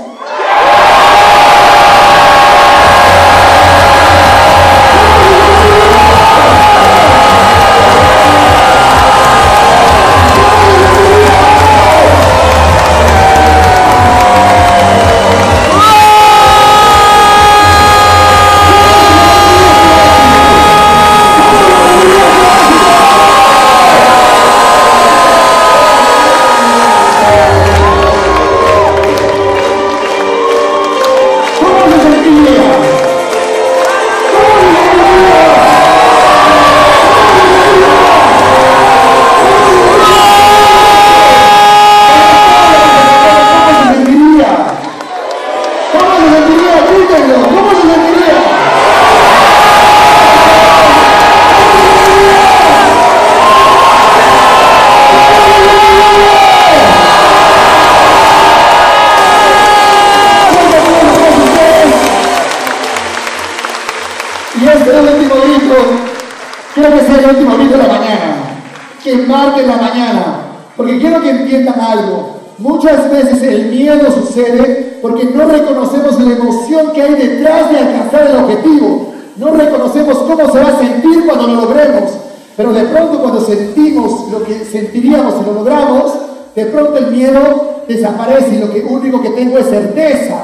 [77.02, 79.14] Hay detrás de alcanzar el objetivo.
[79.38, 82.12] No reconocemos cómo se va a sentir cuando lo logremos.
[82.58, 86.14] Pero de pronto cuando sentimos lo que sentiríamos si lo logramos,
[86.56, 90.39] de pronto el miedo desaparece y lo que único que tengo es certeza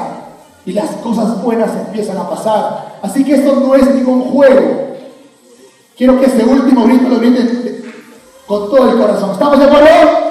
[0.64, 2.98] y las cosas buenas empiezan a pasar.
[3.02, 4.86] Así que esto no es ningún juego.
[5.96, 7.84] Quiero que este último grito lo griten
[8.46, 9.30] con todo el corazón.
[9.32, 10.25] ¿Estamos de acuerdo?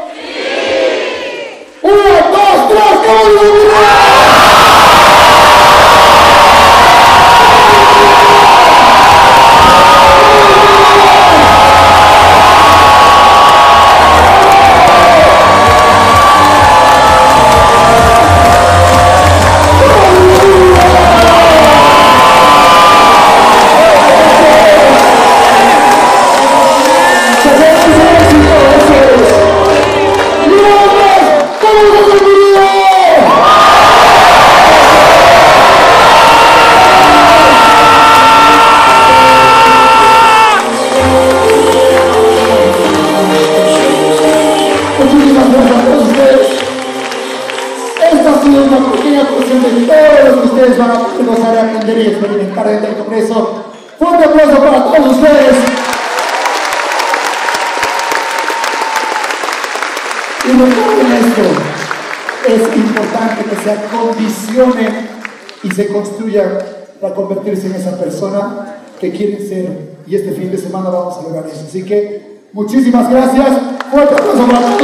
[67.02, 69.96] Para convertirse en esa persona que quieren ser.
[70.08, 71.66] Y este fin de semana vamos a lograr eso.
[71.68, 73.48] Así que muchísimas gracias.
[73.92, 74.75] Fuerte aplauso para